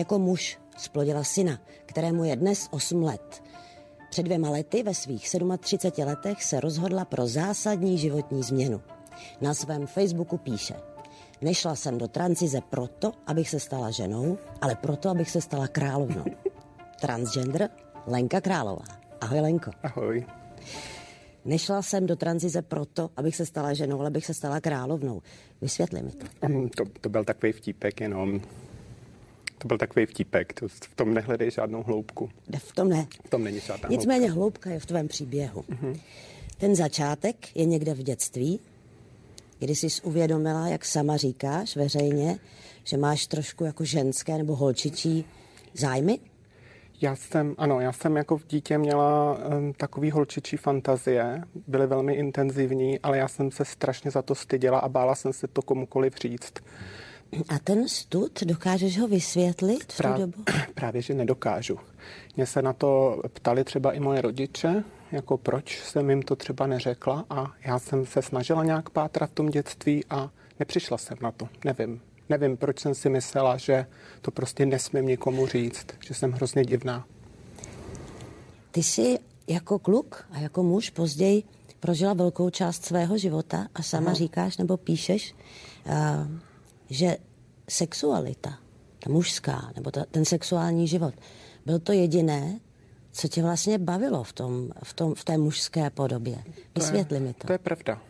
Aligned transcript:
Jako 0.00 0.18
muž 0.18 0.58
splodila 0.76 1.24
syna, 1.24 1.60
kterému 1.86 2.24
je 2.24 2.36
dnes 2.36 2.68
8 2.70 3.02
let. 3.02 3.42
Před 4.10 4.22
dvěma 4.22 4.50
lety 4.50 4.82
ve 4.82 4.94
svých 4.94 5.28
37 5.60 6.08
letech 6.08 6.44
se 6.44 6.60
rozhodla 6.60 7.04
pro 7.04 7.26
zásadní 7.26 7.98
životní 7.98 8.42
změnu. 8.42 8.80
Na 9.40 9.54
svém 9.54 9.86
Facebooku 9.86 10.38
píše 10.38 10.74
Nešla 11.40 11.76
jsem 11.76 11.98
do 11.98 12.08
transize 12.08 12.60
proto, 12.70 13.12
abych 13.26 13.48
se 13.48 13.60
stala 13.60 13.90
ženou, 13.90 14.38
ale 14.60 14.74
proto, 14.76 15.10
abych 15.10 15.30
se 15.30 15.40
stala 15.40 15.68
královnou. 15.68 16.24
Transgender 17.00 17.68
Lenka 18.06 18.40
Králová. 18.40 18.84
Ahoj 19.20 19.40
Lenko. 19.40 19.70
Ahoj. 19.82 20.26
Nešla 21.44 21.82
jsem 21.82 22.06
do 22.06 22.16
tranzize 22.16 22.62
proto, 22.62 23.10
abych 23.16 23.36
se 23.36 23.46
stala 23.46 23.74
ženou, 23.74 24.00
ale 24.00 24.06
abych 24.06 24.26
se 24.26 24.34
stala 24.34 24.60
královnou. 24.60 25.22
Vysvětli 25.60 26.02
mi 26.02 26.10
to. 26.10 26.48
Mm, 26.48 26.68
to, 26.68 26.84
to 27.00 27.08
byl 27.08 27.24
takový 27.24 27.52
vtípek 27.52 28.00
jenom. 28.00 28.40
To 29.60 29.68
byl 29.68 29.78
takový 29.78 30.06
vtípek, 30.06 30.52
to, 30.52 30.68
v 30.68 30.94
tom 30.94 31.14
nehledej 31.14 31.50
žádnou 31.50 31.82
hloubku. 31.82 32.30
V 32.58 32.74
tom 32.74 32.88
ne. 32.88 33.06
V 33.26 33.30
tom 33.30 33.44
není 33.44 33.60
žádná 33.60 33.88
Nicméně 33.88 34.30
hloubka, 34.30 34.40
hloubka 34.40 34.70
je 34.70 34.78
v 34.80 34.86
tvém 34.86 35.08
příběhu. 35.08 35.60
Mm-hmm. 35.60 36.00
Ten 36.58 36.76
začátek 36.76 37.56
je 37.56 37.64
někde 37.64 37.94
v 37.94 38.02
dětství, 38.02 38.60
kdy 39.58 39.74
jsi 39.74 40.02
uvědomila, 40.02 40.68
jak 40.68 40.84
sama 40.84 41.16
říkáš 41.16 41.76
veřejně, 41.76 42.38
že 42.84 42.96
máš 42.96 43.26
trošku 43.26 43.64
jako 43.64 43.84
ženské 43.84 44.38
nebo 44.38 44.56
holčičí 44.56 45.24
zájmy? 45.74 46.18
Já 47.02 47.16
jsem, 47.16 47.54
ano, 47.58 47.80
já 47.80 47.92
jsem 47.92 48.16
jako 48.16 48.38
v 48.38 48.46
dítě 48.46 48.78
měla 48.78 49.38
um, 49.38 49.72
takový 49.72 50.10
holčičí 50.10 50.56
fantazie, 50.56 51.42
byly 51.66 51.86
velmi 51.86 52.14
intenzivní, 52.14 53.00
ale 53.00 53.18
já 53.18 53.28
jsem 53.28 53.50
se 53.50 53.64
strašně 53.64 54.10
za 54.10 54.22
to 54.22 54.34
styděla 54.34 54.78
a 54.78 54.88
bála 54.88 55.14
jsem 55.14 55.32
se 55.32 55.48
to 55.48 55.62
komukoliv 55.62 56.14
říct. 56.16 56.52
A 57.48 57.58
ten 57.58 57.88
stud, 57.88 58.42
dokážeš 58.42 58.98
ho 58.98 59.08
vysvětlit 59.08 59.92
v 59.92 60.02
tu 60.02 60.20
dobu? 60.20 60.44
Právě, 60.74 61.02
že 61.02 61.14
nedokážu. 61.14 61.78
Mě 62.36 62.46
se 62.46 62.62
na 62.62 62.72
to 62.72 63.22
ptali 63.32 63.64
třeba 63.64 63.92
i 63.92 64.00
moje 64.00 64.20
rodiče, 64.20 64.84
jako 65.12 65.38
proč 65.38 65.82
jsem 65.82 66.10
jim 66.10 66.22
to 66.22 66.36
třeba 66.36 66.66
neřekla 66.66 67.24
a 67.30 67.52
já 67.64 67.78
jsem 67.78 68.06
se 68.06 68.22
snažila 68.22 68.64
nějak 68.64 68.90
pátrat 68.90 69.30
v 69.30 69.34
tom 69.34 69.48
dětství 69.48 70.04
a 70.10 70.30
nepřišla 70.58 70.98
jsem 70.98 71.18
na 71.20 71.30
to, 71.32 71.48
nevím. 71.64 72.00
Nevím, 72.28 72.56
proč 72.56 72.80
jsem 72.80 72.94
si 72.94 73.08
myslela, 73.08 73.56
že 73.56 73.86
to 74.22 74.30
prostě 74.30 74.66
nesmím 74.66 75.06
nikomu 75.06 75.46
říct, 75.46 75.86
že 76.06 76.14
jsem 76.14 76.32
hrozně 76.32 76.64
divná. 76.64 77.06
Ty 78.70 78.82
jsi 78.82 79.18
jako 79.46 79.78
kluk 79.78 80.24
a 80.30 80.38
jako 80.38 80.62
muž 80.62 80.90
později 80.90 81.42
prožila 81.80 82.14
velkou 82.14 82.50
část 82.50 82.84
svého 82.84 83.18
života 83.18 83.66
a 83.74 83.82
sama 83.82 84.06
Aha. 84.06 84.14
říkáš 84.14 84.56
nebo 84.56 84.76
píšeš, 84.76 85.34
uh, 85.86 85.92
že 86.90 87.16
sexualita, 87.68 88.58
ta 88.98 89.10
mužská, 89.10 89.72
nebo 89.76 89.90
ta, 89.90 90.04
ten 90.10 90.24
sexuální 90.24 90.88
život, 90.88 91.14
byl 91.66 91.78
to 91.78 91.92
jediné, 91.92 92.60
co 93.12 93.28
tě 93.28 93.42
vlastně 93.42 93.78
bavilo 93.78 94.22
v, 94.22 94.32
tom, 94.32 94.70
v, 94.82 94.94
tom, 94.94 95.14
v 95.14 95.24
té 95.24 95.38
mužské 95.38 95.90
podobě. 95.90 96.38
Vysvětli 96.74 97.08
to 97.08 97.14
je, 97.14 97.20
mi 97.20 97.34
to. 97.34 97.46
To 97.46 97.52
je 97.52 97.58
pravda 97.58 98.00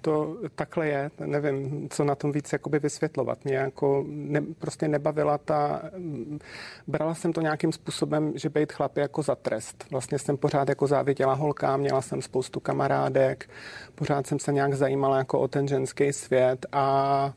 to 0.00 0.36
takhle 0.54 0.88
je, 0.88 1.10
nevím, 1.24 1.88
co 1.90 2.04
na 2.04 2.14
tom 2.14 2.32
víc 2.32 2.52
jakoby 2.52 2.78
vysvětlovat. 2.78 3.44
Mě 3.44 3.56
jako 3.56 4.04
ne, 4.08 4.42
prostě 4.58 4.88
nebavila 4.88 5.38
ta, 5.38 5.82
brala 6.86 7.14
jsem 7.14 7.32
to 7.32 7.40
nějakým 7.40 7.72
způsobem, 7.72 8.32
že 8.36 8.48
být 8.48 8.72
chlap 8.72 8.96
je 8.96 9.00
jako 9.00 9.22
za 9.22 9.34
trest. 9.34 9.84
Vlastně 9.90 10.18
jsem 10.18 10.36
pořád 10.36 10.68
jako 10.68 10.86
záviděla 10.86 11.34
holka, 11.34 11.76
měla 11.76 12.02
jsem 12.02 12.22
spoustu 12.22 12.60
kamarádek, 12.60 13.50
pořád 13.94 14.26
jsem 14.26 14.38
se 14.38 14.52
nějak 14.52 14.74
zajímala 14.74 15.18
jako 15.18 15.40
o 15.40 15.48
ten 15.48 15.68
ženský 15.68 16.12
svět 16.12 16.66
a 16.72 17.34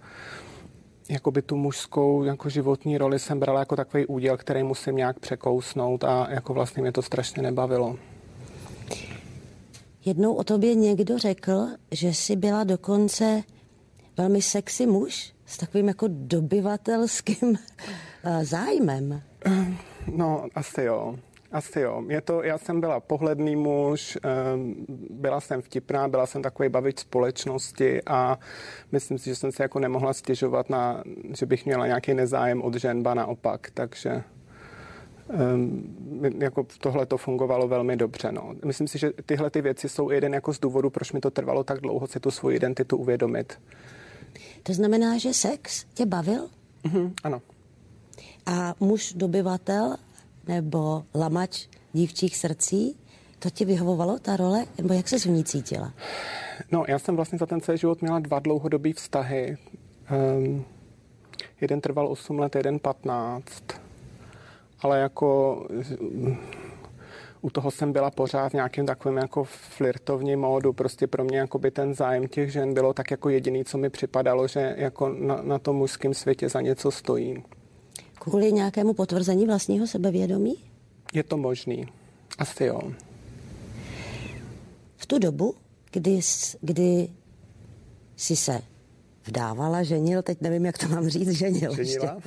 jakoby 1.14 1.42
tu 1.42 1.56
mužskou 1.56 2.24
jako 2.24 2.50
životní 2.50 2.98
roli 2.98 3.20
jsem 3.20 3.40
brala 3.40 3.60
jako 3.60 3.76
takový 3.76 4.06
úděl, 4.06 4.38
který 4.38 4.64
musím 4.64 4.96
nějak 4.96 5.20
překousnout 5.20 6.04
a 6.04 6.28
jako 6.30 6.54
vlastně 6.54 6.82
mě 6.82 6.92
to 6.92 7.02
strašně 7.02 7.44
nebavilo. 7.44 7.96
Jednou 10.06 10.34
o 10.34 10.44
tobě 10.44 10.76
někdo 10.76 11.18
řekl, 11.18 11.68
že 11.92 12.14
jsi 12.14 12.36
byla 12.36 12.64
dokonce 12.64 13.44
velmi 14.18 14.42
sexy 14.42 14.86
muž 14.86 15.34
s 15.46 15.58
takovým 15.58 15.88
jako 15.88 16.06
dobyvatelským 16.10 17.58
eh, 18.24 18.46
zájmem. 18.46 19.22
No, 20.16 20.48
asi 20.56 20.84
jo. 20.84 21.16
Asi 21.54 21.80
jo. 21.80 22.04
Je 22.08 22.22
to, 22.22 22.44
já 22.44 22.58
jsem 22.58 22.82
byla 22.82 23.00
pohledný 23.00 23.56
muž, 23.56 24.18
ehm, 24.24 24.86
byla 25.10 25.42
jsem 25.42 25.62
vtipná, 25.62 26.08
byla 26.08 26.26
jsem 26.26 26.42
takový 26.42 26.70
bavič 26.70 27.00
společnosti 27.00 28.02
a 28.08 28.40
myslím 28.92 29.18
si, 29.18 29.30
že 29.30 29.36
jsem 29.36 29.52
se 29.52 29.64
jako 29.64 29.80
nemohla 29.80 30.14
stěžovat 30.14 30.70
na, 30.70 31.04
že 31.38 31.46
bych 31.46 31.66
měla 31.66 31.88
nějaký 31.88 32.14
nezájem 32.14 32.62
od 32.62 32.76
žen, 32.76 33.04
ba 33.04 33.14
naopak, 33.14 33.68
takže 33.74 34.24
um, 35.56 36.22
jako 36.40 36.68
tohle 36.82 37.06
to 37.06 37.18
fungovalo 37.18 37.68
velmi 37.68 37.98
dobře. 37.98 38.32
No. 38.32 38.54
Myslím 38.66 38.88
si, 38.88 38.98
že 38.98 39.12
tyhle 39.26 39.50
ty 39.50 39.62
věci 39.62 39.90
jsou 39.90 40.10
jeden 40.10 40.34
jako 40.34 40.54
z 40.54 40.60
důvodu, 40.60 40.90
proč 40.90 41.12
mi 41.12 41.20
to 41.20 41.32
trvalo 41.32 41.64
tak 41.64 41.82
dlouho 41.82 42.08
si 42.08 42.20
tu 42.20 42.32
svoji 42.32 42.56
identitu 42.56 42.98
uvědomit. 42.98 43.60
To 44.64 44.74
znamená, 44.74 45.18
že 45.18 45.34
sex 45.34 45.86
tě 45.94 46.06
bavil? 46.06 46.50
Mm-hmm, 46.86 47.14
ano. 47.24 47.42
A 48.46 48.76
muž 48.80 49.14
dobyvatel 49.14 49.96
nebo 50.48 51.04
lamač 51.16 51.68
dívčích 51.94 52.38
srdcí, 52.38 52.98
to 53.40 53.50
ti 53.50 53.66
vyhovovalo, 53.66 54.20
ta 54.20 54.38
role? 54.38 54.66
Nebo 54.78 54.94
jak 54.94 55.08
se 55.08 55.20
v 55.20 55.26
ní 55.26 55.44
cítila? 55.44 55.94
No, 56.72 56.86
já 56.88 57.00
jsem 57.00 57.16
vlastně 57.16 57.38
za 57.38 57.46
ten 57.46 57.62
celý 57.62 57.78
život 57.78 58.02
měla 58.02 58.20
dva 58.20 58.40
dlouhodobý 58.40 58.94
vztahy. 58.94 59.58
Um, 60.38 60.66
jeden 61.62 61.82
trval 61.82 62.08
8 62.08 62.40
let, 62.40 62.56
jeden 62.56 62.80
15 62.80 63.84
ale 64.84 65.00
jako 65.00 65.58
u 67.42 67.50
toho 67.50 67.72
jsem 67.72 67.94
byla 67.94 68.12
pořád 68.12 68.50
v 68.50 68.54
nějakým 68.54 68.86
takovým 68.86 69.18
jako 69.18 69.44
flirtovním 69.44 70.40
módu. 70.40 70.74
Prostě 70.74 71.08
pro 71.08 71.24
mě 71.24 71.38
jako 71.38 71.60
by 71.60 71.72
ten 71.72 71.94
zájem 71.94 72.28
těch 72.28 72.52
žen 72.52 72.74
bylo 72.74 72.94
tak 72.94 73.12
jako 73.12 73.30
jediný, 73.30 73.66
co 73.66 73.78
mi 73.78 73.90
připadalo, 73.90 74.48
že 74.48 74.76
jako 74.78 75.10
na, 75.10 75.42
na 75.42 75.60
tom 75.60 75.76
mužském 75.76 76.14
světě 76.14 76.50
za 76.50 76.62
něco 76.62 76.92
stojí. 76.92 77.44
Kvůli 78.24 78.52
nějakému 78.52 78.94
potvrzení 78.94 79.46
vlastního 79.46 79.88
sebevědomí? 79.88 80.56
Je 81.14 81.24
to 81.24 81.38
možný. 81.38 81.86
Asi 82.38 82.66
jo. 82.66 82.82
V 84.98 85.06
tu 85.06 85.20
dobu, 85.20 85.56
kdy, 85.92 86.20
kdy 86.62 87.10
jsi 88.16 88.36
se 88.36 88.62
vdávala, 89.28 89.84
ženil, 89.84 90.22
teď 90.22 90.42
nevím, 90.42 90.66
jak 90.66 90.78
to 90.78 90.88
mám 90.88 91.10
říct, 91.10 91.30
ženil. 91.30 91.76
Ženila? 91.76 92.18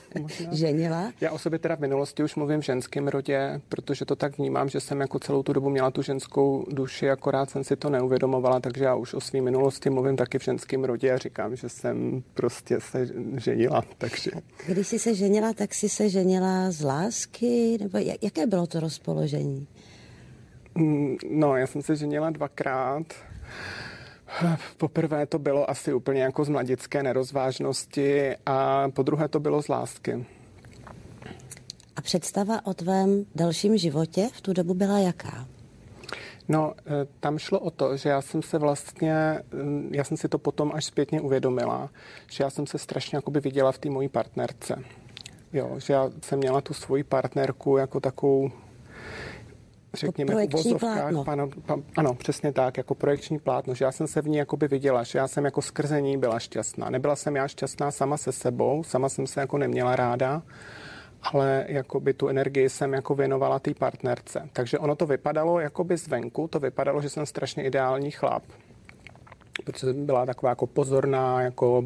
Ženila. 0.52 1.12
Já 1.20 1.30
o 1.30 1.38
sobě 1.38 1.58
teda 1.58 1.76
v 1.76 1.80
minulosti 1.80 2.22
už 2.22 2.34
mluvím 2.34 2.60
v 2.60 2.64
ženském 2.64 3.08
rodě, 3.08 3.60
protože 3.68 4.04
to 4.04 4.16
tak 4.16 4.38
vnímám, 4.38 4.68
že 4.68 4.80
jsem 4.80 5.00
jako 5.00 5.18
celou 5.18 5.42
tu 5.42 5.52
dobu 5.52 5.70
měla 5.70 5.90
tu 5.90 6.02
ženskou 6.02 6.66
duši, 6.68 7.10
akorát 7.10 7.50
jsem 7.50 7.64
si 7.64 7.76
to 7.76 7.90
neuvědomovala, 7.90 8.60
takže 8.60 8.84
já 8.84 8.94
už 8.94 9.14
o 9.14 9.20
své 9.20 9.40
minulosti 9.40 9.90
mluvím 9.90 10.16
taky 10.16 10.38
v 10.38 10.44
ženském 10.44 10.84
rodě 10.84 11.12
a 11.12 11.18
říkám, 11.18 11.56
že 11.56 11.68
jsem 11.68 12.22
prostě 12.34 12.80
se 12.80 13.06
ženila. 13.36 13.82
Takže. 13.98 14.30
Když 14.66 14.86
jsi 14.86 14.98
se 14.98 15.14
ženila, 15.14 15.52
tak 15.52 15.74
jsi 15.74 15.88
se 15.88 16.08
ženila 16.08 16.70
z 16.70 16.82
lásky? 16.82 17.78
Nebo 17.80 17.98
jaké 18.22 18.46
bylo 18.46 18.66
to 18.66 18.80
rozpoložení? 18.80 19.66
Mm, 20.74 21.16
no, 21.30 21.56
já 21.56 21.66
jsem 21.66 21.82
se 21.82 21.96
ženila 21.96 22.30
dvakrát. 22.30 23.06
Poprvé 24.76 25.26
to 25.26 25.38
bylo 25.38 25.70
asi 25.70 25.94
úplně 25.94 26.22
jako 26.22 26.44
z 26.44 26.48
mladické 26.48 27.03
nerozvážnosti 27.03 28.37
a 28.47 28.88
po 28.88 29.03
druhé 29.03 29.28
to 29.28 29.41
bylo 29.41 29.62
z 29.62 29.69
lásky. 29.69 30.26
A 31.97 32.00
představa 32.00 32.66
o 32.66 32.75
tvém 32.75 33.25
dalším 33.34 33.76
životě 33.76 34.28
v 34.32 34.41
tu 34.41 34.53
dobu 34.53 34.75
byla 34.75 34.98
jaká? 34.98 35.47
No, 36.48 36.75
e, 36.78 37.06
tam 37.20 37.38
šlo 37.38 37.61
o 37.61 37.70
to, 37.70 37.96
že 37.96 38.08
já 38.08 38.23
jsem 38.23 38.43
se 38.43 38.58
vlastně, 38.58 39.43
mm, 39.52 39.90
já 39.93 40.05
jsem 40.05 40.17
si 40.17 40.28
to 40.28 40.38
potom 40.38 40.73
až 40.75 40.84
zpětně 40.84 41.20
uvědomila, 41.20 41.90
že 42.31 42.44
já 42.44 42.50
jsem 42.50 42.67
se 42.67 42.78
strašně 42.78 43.17
jakoby 43.17 43.40
viděla 43.40 43.73
v 43.73 43.78
té 43.78 43.90
mojí 43.90 44.08
partnerce. 44.08 44.84
Jo, 45.52 45.75
že 45.78 45.93
já 45.93 46.11
jsem 46.23 46.38
měla 46.38 46.61
tu 46.61 46.75
svoji 46.75 47.05
partnerku 47.05 47.76
jako 47.76 48.00
takovou 48.00 48.50
řekněme, 49.96 50.34
v 50.34 50.54
uvozovkách, 50.54 51.14
ano, 51.26 51.50
ano, 51.96 52.14
přesně 52.14 52.52
tak, 52.52 52.76
jako 52.76 52.94
projekční 52.94 53.38
plátno, 53.38 53.75
že 53.75 53.84
já 53.84 53.93
jsem 53.93 54.06
se 54.06 54.22
v 54.22 54.28
ní 54.28 54.37
jakoby 54.37 54.69
viděla, 54.69 55.02
že 55.02 55.19
já 55.19 55.28
jsem 55.28 55.44
jako 55.44 55.62
skrze 55.62 56.00
ní 56.00 56.19
byla 56.19 56.38
šťastná. 56.38 56.90
Nebyla 56.90 57.16
jsem 57.16 57.37
já 57.37 57.48
šťastná 57.48 57.90
sama 57.90 58.16
se 58.16 58.32
sebou, 58.32 58.84
sama 58.84 59.08
jsem 59.08 59.26
se 59.26 59.40
jako 59.40 59.58
neměla 59.58 59.96
ráda, 59.96 60.43
ale 61.22 61.64
jakoby 61.69 62.14
tu 62.14 62.28
energii 62.28 62.69
jsem 62.69 62.93
jako 62.93 63.14
věnovala 63.14 63.58
té 63.58 63.75
partnerce. 63.75 64.48
Takže 64.52 64.78
ono 64.78 64.96
to 64.96 65.06
vypadalo 65.06 65.60
jakoby 65.60 65.96
zvenku, 65.96 66.49
to 66.49 66.60
vypadalo, 66.60 67.02
že 67.02 67.08
jsem 67.08 67.26
strašně 67.26 67.64
ideální 67.64 68.10
chlap, 68.10 68.42
protože 69.64 69.93
byla 69.93 70.26
taková 70.26 70.50
jako 70.50 70.67
pozorná, 70.67 71.43
jako 71.43 71.85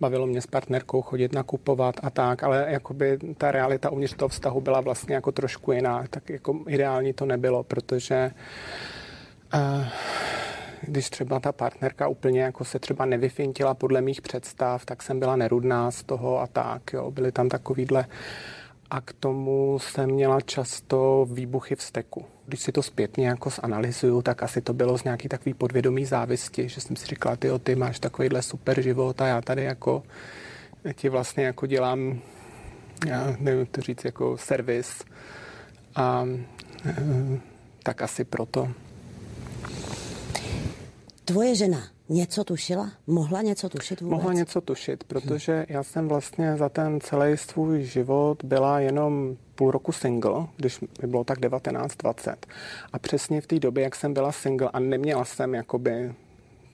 bavilo 0.00 0.26
mě 0.26 0.40
s 0.40 0.46
partnerkou 0.46 1.02
chodit 1.02 1.32
nakupovat 1.32 1.94
a 2.02 2.10
tak, 2.10 2.42
ale 2.42 2.66
jakoby 2.68 3.18
ta 3.38 3.50
realita 3.50 3.90
uvnitř 3.90 4.14
toho 4.14 4.28
vztahu 4.28 4.60
byla 4.60 4.80
vlastně 4.80 5.14
jako 5.14 5.32
trošku 5.32 5.72
jiná, 5.72 6.04
tak 6.10 6.30
jako 6.30 6.60
ideální 6.68 7.12
to 7.12 7.26
nebylo, 7.26 7.62
protože 7.62 8.30
uh, 9.54 9.84
když 10.82 11.10
třeba 11.10 11.40
ta 11.40 11.52
partnerka 11.52 12.08
úplně 12.08 12.42
jako 12.42 12.64
se 12.64 12.78
třeba 12.78 13.04
nevyfintila 13.04 13.74
podle 13.74 14.00
mých 14.00 14.22
představ, 14.22 14.84
tak 14.84 15.02
jsem 15.02 15.18
byla 15.18 15.36
nerudná 15.36 15.90
z 15.90 16.02
toho 16.02 16.40
a 16.40 16.46
tak, 16.46 16.92
jo, 16.92 17.10
byly 17.10 17.32
tam 17.32 17.48
takovýhle 17.48 18.06
a 18.92 19.00
k 19.00 19.12
tomu 19.12 19.78
jsem 19.78 20.10
měla 20.10 20.40
často 20.40 21.26
výbuchy 21.32 21.76
v 21.76 21.82
steku. 21.82 22.24
Když 22.46 22.60
si 22.60 22.72
to 22.72 22.82
zpětně 22.82 23.26
jako 23.26 23.50
zanalizuju, 23.50 24.22
tak 24.22 24.42
asi 24.42 24.60
to 24.60 24.72
bylo 24.72 24.98
z 24.98 25.04
nějaký 25.04 25.28
takový 25.28 25.54
podvědomý 25.54 26.04
závisti, 26.04 26.68
že 26.68 26.80
jsem 26.80 26.96
si 26.96 27.06
říkala, 27.06 27.36
ty, 27.36 27.48
ty 27.62 27.74
máš 27.74 27.98
takovýhle 27.98 28.42
super 28.42 28.80
život 28.80 29.20
a 29.20 29.26
já 29.26 29.40
tady 29.40 29.64
jako 29.64 30.02
ti 30.94 31.08
vlastně 31.08 31.44
jako 31.44 31.66
dělám, 31.66 32.20
já 33.06 33.36
nevím 33.40 33.66
to 33.66 33.80
říct, 33.80 34.04
jako 34.04 34.38
servis 34.38 35.04
a 35.96 36.26
e, 36.84 36.94
tak 37.82 38.02
asi 38.02 38.24
proto. 38.24 38.68
Tvoje 41.24 41.54
žena 41.54 41.91
něco 42.08 42.44
tušila? 42.44 42.90
Mohla 43.06 43.42
něco 43.42 43.68
tušit 43.68 44.00
vůbec? 44.00 44.16
Mohla 44.16 44.32
něco 44.32 44.60
tušit, 44.60 45.04
protože 45.04 45.66
já 45.68 45.82
jsem 45.82 46.08
vlastně 46.08 46.56
za 46.56 46.68
ten 46.68 47.00
celý 47.00 47.36
svůj 47.36 47.82
život 47.82 48.44
byla 48.44 48.80
jenom 48.80 49.36
půl 49.54 49.70
roku 49.70 49.92
single, 49.92 50.46
když 50.56 50.80
mi 50.80 51.08
bylo 51.08 51.24
tak 51.24 51.40
19-20. 51.40 52.34
A 52.92 52.98
přesně 52.98 53.40
v 53.40 53.46
té 53.46 53.58
době, 53.58 53.84
jak 53.84 53.94
jsem 53.94 54.14
byla 54.14 54.32
single 54.32 54.70
a 54.72 54.78
neměla 54.78 55.24
jsem 55.24 55.54
jakoby 55.54 56.14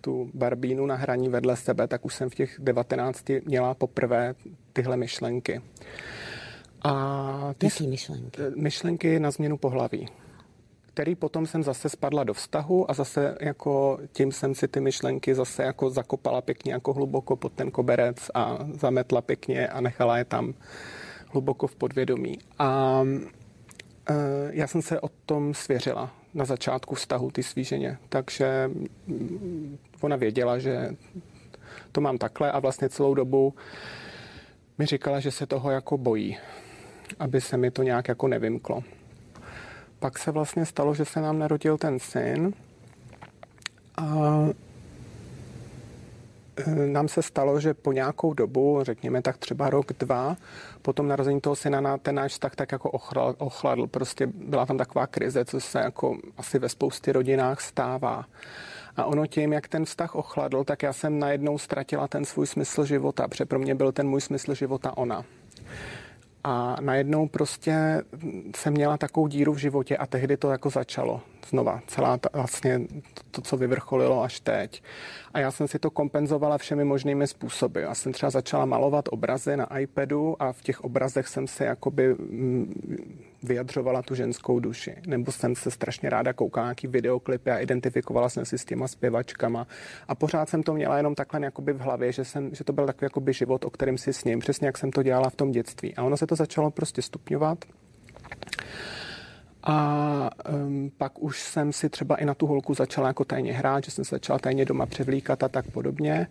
tu 0.00 0.30
barbínu 0.34 0.86
na 0.86 0.94
hraní 0.94 1.28
vedle 1.28 1.56
sebe, 1.56 1.88
tak 1.88 2.04
už 2.04 2.14
jsem 2.14 2.30
v 2.30 2.34
těch 2.34 2.56
19 2.58 3.24
měla 3.44 3.74
poprvé 3.74 4.34
tyhle 4.72 4.96
myšlenky. 4.96 5.60
A 6.82 7.54
ty 7.58 7.66
Jaký 7.66 7.86
myšlenky? 7.86 8.42
Myšlenky 8.56 9.20
na 9.20 9.30
změnu 9.30 9.58
pohlaví 9.58 10.08
který 10.98 11.14
potom 11.14 11.46
jsem 11.46 11.62
zase 11.62 11.88
spadla 11.88 12.24
do 12.24 12.34
vztahu 12.34 12.90
a 12.90 12.94
zase 12.94 13.36
jako 13.40 13.98
tím 14.12 14.32
jsem 14.32 14.54
si 14.54 14.68
ty 14.68 14.80
myšlenky 14.80 15.34
zase 15.34 15.62
jako 15.62 15.90
zakopala 15.90 16.40
pěkně 16.40 16.72
jako 16.72 16.92
hluboko 16.92 17.36
pod 17.36 17.52
ten 17.52 17.70
koberec 17.70 18.30
a 18.34 18.58
zametla 18.72 19.20
pěkně 19.20 19.68
a 19.68 19.80
nechala 19.80 20.18
je 20.18 20.24
tam 20.24 20.54
hluboko 21.26 21.66
v 21.66 21.76
podvědomí. 21.76 22.38
A 22.58 23.02
e, 24.10 24.14
já 24.50 24.66
jsem 24.66 24.82
se 24.82 25.00
o 25.00 25.08
tom 25.26 25.54
svěřila 25.54 26.10
na 26.34 26.44
začátku 26.44 26.94
vztahu 26.94 27.30
ty 27.30 27.42
svíženě, 27.42 27.98
takže 28.08 28.70
ona 30.00 30.16
věděla, 30.16 30.58
že 30.58 30.96
to 31.92 32.00
mám 32.00 32.18
takhle 32.18 32.52
a 32.52 32.58
vlastně 32.58 32.88
celou 32.88 33.14
dobu 33.14 33.54
mi 34.78 34.86
říkala, 34.86 35.20
že 35.20 35.30
se 35.30 35.46
toho 35.46 35.70
jako 35.70 35.98
bojí, 35.98 36.36
aby 37.18 37.40
se 37.40 37.56
mi 37.56 37.70
to 37.70 37.82
nějak 37.82 38.08
jako 38.08 38.28
nevymklo 38.28 38.82
pak 39.98 40.18
se 40.18 40.30
vlastně 40.30 40.66
stalo, 40.66 40.94
že 40.94 41.04
se 41.04 41.20
nám 41.20 41.38
narodil 41.38 41.78
ten 41.78 41.98
syn 41.98 42.52
a 43.96 44.04
e, 46.56 46.70
nám 46.86 47.08
se 47.08 47.22
stalo, 47.22 47.60
že 47.60 47.74
po 47.74 47.92
nějakou 47.92 48.34
dobu, 48.34 48.78
řekněme 48.82 49.22
tak 49.22 49.38
třeba 49.38 49.70
rok, 49.70 49.92
dva, 49.92 50.36
po 50.82 50.92
tom 50.92 51.08
narození 51.08 51.40
toho 51.40 51.56
syna 51.56 51.80
na 51.80 51.98
ten 51.98 52.14
náš 52.14 52.32
vztah 52.32 52.54
tak 52.54 52.72
jako 52.72 52.90
ochladl, 52.90 53.34
ochladl. 53.38 53.86
Prostě 53.86 54.26
byla 54.26 54.66
tam 54.66 54.78
taková 54.78 55.06
krize, 55.06 55.44
co 55.44 55.60
se 55.60 55.78
jako 55.78 56.16
asi 56.36 56.58
ve 56.58 56.68
spoustě 56.68 57.12
rodinách 57.12 57.60
stává. 57.60 58.24
A 58.96 59.04
ono 59.04 59.26
tím, 59.26 59.52
jak 59.52 59.68
ten 59.68 59.84
vztah 59.84 60.14
ochladl, 60.14 60.64
tak 60.64 60.82
já 60.82 60.92
jsem 60.92 61.18
najednou 61.18 61.58
ztratila 61.58 62.08
ten 62.08 62.24
svůj 62.24 62.46
smysl 62.46 62.84
života, 62.84 63.28
protože 63.28 63.44
pro 63.44 63.58
mě 63.58 63.74
byl 63.74 63.92
ten 63.92 64.08
můj 64.08 64.20
smysl 64.20 64.54
života 64.54 64.96
ona. 64.96 65.24
A 66.44 66.76
najednou 66.80 67.28
prostě 67.28 68.02
jsem 68.56 68.72
měla 68.72 68.96
takovou 68.96 69.26
díru 69.28 69.52
v 69.52 69.58
životě 69.58 69.96
a 69.96 70.06
tehdy 70.06 70.36
to 70.36 70.50
jako 70.50 70.70
začalo 70.70 71.20
znova. 71.48 71.80
Celá 71.86 72.18
ta, 72.18 72.28
vlastně 72.32 72.80
to, 73.30 73.40
co 73.42 73.56
vyvrcholilo 73.56 74.22
až 74.22 74.40
teď. 74.40 74.82
A 75.34 75.40
já 75.40 75.50
jsem 75.50 75.68
si 75.68 75.78
to 75.78 75.90
kompenzovala 75.90 76.58
všemi 76.58 76.84
možnými 76.84 77.26
způsoby. 77.26 77.82
Já 77.82 77.94
jsem 77.94 78.12
třeba 78.12 78.30
začala 78.30 78.64
malovat 78.64 79.04
obrazy 79.10 79.56
na 79.56 79.78
iPadu 79.78 80.42
a 80.42 80.52
v 80.52 80.62
těch 80.62 80.84
obrazech 80.84 81.28
jsem 81.28 81.46
se 81.46 81.64
jakoby 81.64 82.14
mm, 82.14 82.74
vyjadřovala 83.42 84.02
tu 84.02 84.14
ženskou 84.14 84.60
duši. 84.60 84.94
Nebo 85.06 85.32
jsem 85.32 85.54
se 85.54 85.70
strašně 85.70 86.10
ráda 86.10 86.32
koukala 86.32 86.66
nějaký 86.66 86.86
videoklipy 86.86 87.50
a 87.50 87.58
identifikovala 87.58 88.28
jsem 88.28 88.44
si 88.44 88.58
s 88.58 88.64
těma 88.64 88.88
zpěvačkama. 88.88 89.66
A 90.08 90.14
pořád 90.14 90.48
jsem 90.48 90.62
to 90.62 90.74
měla 90.74 90.96
jenom 90.96 91.14
takhle 91.14 91.44
jakoby 91.44 91.72
v 91.72 91.80
hlavě, 91.80 92.12
že, 92.12 92.24
jsem, 92.24 92.54
že 92.54 92.64
to 92.64 92.72
byl 92.72 92.86
takový 92.86 93.04
jakoby 93.04 93.32
život, 93.32 93.64
o 93.64 93.70
kterém 93.70 93.98
si 93.98 94.12
s 94.12 94.24
ním, 94.24 94.38
přesně 94.38 94.66
jak 94.66 94.78
jsem 94.78 94.90
to 94.90 95.02
dělala 95.02 95.30
v 95.30 95.36
tom 95.36 95.52
dětství. 95.52 95.94
A 95.94 96.02
ono 96.02 96.16
se 96.16 96.26
to 96.26 96.36
začalo 96.36 96.70
prostě 96.70 97.02
stupňovat. 97.02 97.64
A 99.70 100.30
um, 100.52 100.90
pak 100.98 101.22
už 101.22 101.42
jsem 101.42 101.72
si 101.72 101.88
třeba 101.88 102.16
i 102.16 102.24
na 102.24 102.34
tu 102.34 102.46
holku 102.46 102.74
začala 102.74 103.08
jako 103.08 103.24
tajně 103.24 103.52
hrát, 103.52 103.84
že 103.84 103.90
jsem 103.90 104.04
se 104.04 104.14
začala 104.14 104.38
tajně 104.38 104.64
doma 104.64 104.86
převlíkat 104.86 105.42
a 105.42 105.48
tak 105.48 105.70
podobně. 105.70 106.26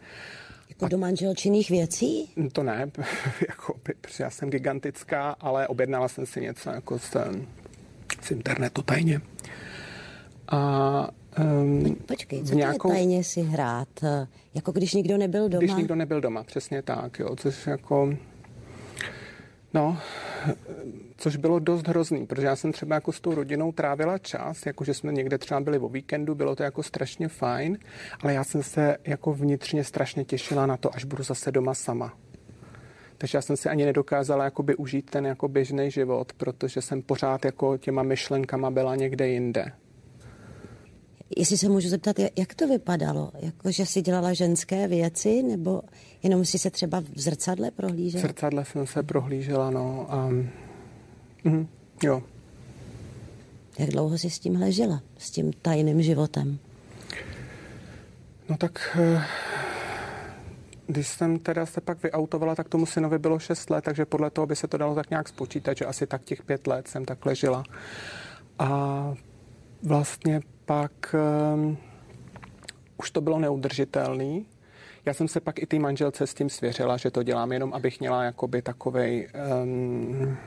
Jako 0.69 0.85
a 0.85 0.87
do 0.87 0.97
manželčinných 0.97 1.69
věcí? 1.69 2.33
To 2.53 2.63
ne, 2.63 2.91
jako, 3.47 3.73
protože 3.81 4.23
já 4.23 4.29
jsem 4.29 4.49
gigantická, 4.49 5.35
ale 5.39 5.67
objednala 5.67 6.07
jsem 6.07 6.25
si 6.25 6.41
něco 6.41 6.69
jako 6.69 6.99
z, 6.99 7.15
z 8.21 8.31
internetu 8.31 8.81
tajně. 8.81 9.21
A 10.47 11.09
Um, 11.39 11.95
Počkej, 12.05 12.43
co 12.43 12.55
nějakou... 12.55 12.89
to 12.89 12.93
je 12.93 12.99
tajně 12.99 13.23
si 13.23 13.41
hrát? 13.41 13.87
Jako 14.53 14.71
když 14.71 14.93
nikdo 14.93 15.17
nebyl 15.17 15.49
doma? 15.49 15.59
Když 15.59 15.75
nikdo 15.75 15.95
nebyl 15.95 16.21
doma, 16.21 16.43
přesně 16.43 16.81
tak, 16.81 17.19
jo, 17.19 17.35
což 17.35 17.67
jako... 17.67 18.13
No, 19.77 19.97
což 21.17 21.35
bylo 21.35 21.59
dost 21.59 21.87
hrozný, 21.87 22.25
protože 22.25 22.47
já 22.47 22.55
jsem 22.55 22.71
třeba 22.71 22.95
jako 22.95 23.11
s 23.11 23.21
tou 23.21 23.33
rodinou 23.33 23.71
trávila 23.71 24.17
čas, 24.17 24.65
jako 24.65 24.83
že 24.83 24.93
jsme 24.93 25.13
někde 25.13 25.37
třeba 25.37 25.59
byli 25.59 25.79
o 25.79 25.89
víkendu, 25.89 26.35
bylo 26.35 26.55
to 26.55 26.63
jako 26.63 26.83
strašně 26.83 27.27
fajn, 27.27 27.77
ale 28.21 28.33
já 28.33 28.43
jsem 28.43 28.63
se 28.63 28.97
jako 29.03 29.33
vnitřně 29.33 29.83
strašně 29.83 30.25
těšila 30.25 30.65
na 30.65 30.77
to, 30.77 30.95
až 30.95 31.03
budu 31.03 31.23
zase 31.23 31.51
doma 31.51 31.73
sama. 31.73 32.13
Takže 33.17 33.37
já 33.37 33.41
jsem 33.41 33.57
si 33.57 33.69
ani 33.69 33.85
nedokázala 33.85 34.43
jakoby 34.43 34.75
užít 34.75 35.09
ten 35.09 35.25
jako 35.25 35.47
běžný 35.47 35.91
život, 35.91 36.33
protože 36.33 36.81
jsem 36.81 37.01
pořád 37.01 37.45
jako 37.45 37.77
těma 37.77 38.03
myšlenkama 38.03 38.71
byla 38.71 38.95
někde 38.95 39.27
jinde. 39.27 39.71
Jestli 41.37 41.57
se 41.57 41.69
můžu 41.69 41.89
zeptat, 41.89 42.15
jak 42.37 42.55
to 42.55 42.67
vypadalo? 42.67 43.31
Jako, 43.39 43.71
že 43.71 43.85
jsi 43.85 44.01
dělala 44.01 44.33
ženské 44.33 44.87
věci, 44.87 45.43
nebo 45.43 45.81
jenom 46.23 46.45
si 46.45 46.59
se 46.59 46.69
třeba 46.69 46.99
v 46.99 47.19
zrcadle 47.19 47.71
prohlížela? 47.71 48.23
V 48.23 48.27
zrcadle 48.27 48.65
jsem 48.65 48.87
se 48.87 49.03
prohlížela, 49.03 49.69
no. 49.69 50.05
A... 50.09 50.29
Mhm, 51.43 51.67
jo. 52.03 52.23
Jak 53.79 53.89
dlouho 53.89 54.17
jsi 54.17 54.29
s 54.29 54.39
tím 54.39 54.71
žila? 54.71 55.01
S 55.17 55.31
tím 55.31 55.53
tajným 55.53 56.01
životem? 56.01 56.59
No 58.49 58.57
tak... 58.57 58.97
Eh, 59.01 59.23
když 60.87 61.07
jsem 61.07 61.39
teda 61.39 61.65
se 61.65 61.81
pak 61.81 62.03
vyautovala, 62.03 62.55
tak 62.55 62.69
tomu 62.69 62.85
synovi 62.85 63.19
bylo 63.19 63.39
6 63.39 63.69
let, 63.69 63.83
takže 63.83 64.05
podle 64.05 64.29
toho 64.29 64.47
by 64.47 64.55
se 64.55 64.67
to 64.67 64.77
dalo 64.77 64.95
tak 64.95 65.09
nějak 65.09 65.27
spočítat, 65.27 65.77
že 65.77 65.85
asi 65.85 66.07
tak 66.07 66.23
těch 66.23 66.43
pět 66.43 66.67
let 66.67 66.87
jsem 66.87 67.05
takhle 67.05 67.35
žila. 67.35 67.63
A 68.59 69.13
vlastně 69.83 70.41
pak 70.65 71.15
um, 71.53 71.77
už 72.97 73.11
to 73.11 73.21
bylo 73.21 73.39
neudržitelný. 73.39 74.45
Já 75.07 75.13
jsem 75.13 75.27
se 75.27 75.39
pak 75.39 75.59
i 75.59 75.65
té 75.65 75.79
manželce 75.79 76.27
s 76.27 76.33
tím 76.33 76.49
svěřila, 76.49 76.97
že 76.97 77.11
to 77.11 77.23
dělám 77.23 77.51
jenom, 77.51 77.73
abych 77.73 77.99
měla 77.99 78.23
jakoby 78.23 78.61
takovej 78.61 79.27
um, 79.63 80.37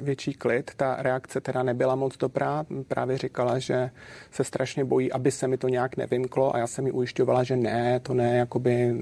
větší 0.00 0.34
klid. 0.34 0.70
Ta 0.76 0.96
reakce 0.98 1.40
teda 1.40 1.62
nebyla 1.62 1.94
moc 1.94 2.16
dobrá. 2.16 2.64
Právě 2.88 3.18
říkala, 3.18 3.58
že 3.58 3.90
se 4.30 4.44
strašně 4.44 4.84
bojí, 4.84 5.12
aby 5.12 5.30
se 5.30 5.48
mi 5.48 5.58
to 5.58 5.68
nějak 5.68 5.96
nevymklo 5.96 6.54
a 6.54 6.58
já 6.58 6.66
jsem 6.66 6.84
mi 6.84 6.90
ujišťovala, 6.90 7.44
že 7.44 7.56
ne, 7.56 8.00
to 8.00 8.14
ne, 8.14 8.36
jakoby, 8.36 8.94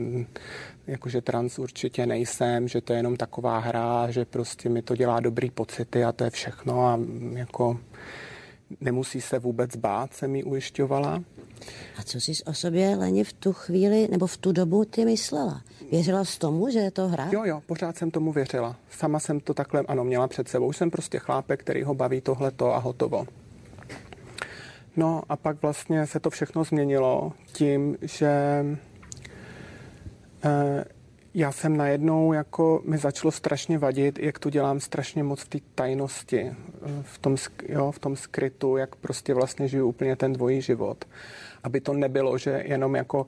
jakože 0.86 1.20
trans 1.20 1.58
určitě 1.58 2.06
nejsem, 2.06 2.68
že 2.68 2.80
to 2.80 2.92
je 2.92 2.98
jenom 2.98 3.16
taková 3.16 3.58
hra, 3.58 4.10
že 4.10 4.24
prostě 4.24 4.68
mi 4.68 4.82
to 4.82 4.96
dělá 4.96 5.20
dobrý 5.20 5.50
pocity 5.50 6.04
a 6.04 6.12
to 6.12 6.24
je 6.24 6.30
všechno 6.30 6.86
a 6.86 7.00
jako 7.32 7.78
nemusí 8.80 9.20
se 9.20 9.38
vůbec 9.38 9.76
bát, 9.76 10.14
se 10.14 10.28
mi 10.28 10.44
ujišťovala. 10.44 11.22
A 11.98 12.02
co 12.02 12.20
jsi 12.20 12.32
o 12.46 12.54
sobě, 12.54 12.96
Leni, 12.96 13.24
v 13.24 13.32
tu 13.32 13.52
chvíli 13.52 14.08
nebo 14.10 14.26
v 14.26 14.36
tu 14.36 14.52
dobu 14.52 14.84
ty 14.84 15.04
myslela? 15.04 15.62
Věřila 15.90 16.24
jsi 16.24 16.38
tomu, 16.38 16.70
že 16.70 16.78
je 16.78 16.90
to 16.90 17.08
hra? 17.08 17.28
Jo, 17.32 17.44
jo, 17.44 17.62
pořád 17.66 17.96
jsem 17.96 18.10
tomu 18.10 18.32
věřila. 18.32 18.76
Sama 18.90 19.20
jsem 19.20 19.40
to 19.40 19.54
takhle, 19.54 19.80
ano, 19.88 20.04
měla 20.04 20.28
před 20.28 20.48
sebou. 20.48 20.66
Už 20.66 20.76
jsem 20.76 20.90
prostě 20.90 21.18
chlápek, 21.18 21.60
který 21.60 21.82
ho 21.82 21.94
baví 21.94 22.20
tohleto 22.20 22.74
a 22.74 22.78
hotovo. 22.78 23.26
No 24.96 25.22
a 25.28 25.36
pak 25.36 25.62
vlastně 25.62 26.06
se 26.06 26.20
to 26.20 26.30
všechno 26.30 26.64
změnilo 26.64 27.32
tím, 27.52 27.96
že 28.02 28.64
eh, 30.44 30.84
já 31.34 31.52
jsem 31.52 31.76
najednou, 31.76 32.32
jako 32.32 32.82
mi 32.84 32.98
začalo 32.98 33.32
strašně 33.32 33.78
vadit, 33.78 34.18
jak 34.18 34.38
to 34.38 34.50
dělám 34.50 34.80
strašně 34.80 35.22
moc 35.22 35.40
v 35.40 35.48
té 35.48 35.58
tajnosti, 35.74 36.52
v 37.02 37.18
tom, 37.18 37.36
jo, 37.68 37.92
v 37.92 37.98
tom 37.98 38.16
skrytu, 38.16 38.76
jak 38.76 38.96
prostě 38.96 39.34
vlastně 39.34 39.68
žiju 39.68 39.88
úplně 39.88 40.16
ten 40.16 40.32
dvojí 40.32 40.60
život. 40.60 41.04
Aby 41.62 41.80
to 41.80 41.92
nebylo, 41.92 42.38
že 42.38 42.62
jenom 42.66 42.94
jako 42.94 43.26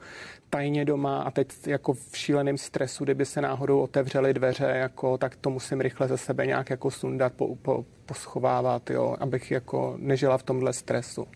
tajně 0.51 0.85
doma 0.85 1.23
a 1.23 1.31
teď 1.31 1.67
jako 1.67 1.93
v 1.93 2.17
šíleném 2.17 2.59
stresu, 2.59 3.05
kdyby 3.05 3.25
se 3.25 3.41
náhodou 3.41 3.81
otevřely 3.81 4.35
dveře, 4.35 4.65
jako, 4.65 5.19
tak 5.19 5.37
to 5.37 5.51
musím 5.51 5.81
rychle 5.81 6.09
ze 6.09 6.19
sebe 6.19 6.47
nějak 6.47 6.71
jako 6.71 6.91
sundat, 6.91 7.33
po, 7.33 7.57
po, 7.57 7.85
poschovávat, 8.07 8.91
jo, 8.91 9.17
abych 9.21 9.51
jako 9.51 9.95
nežila 9.99 10.39
v 10.39 10.43
tomhle 10.43 10.73
stresu. 10.73 11.27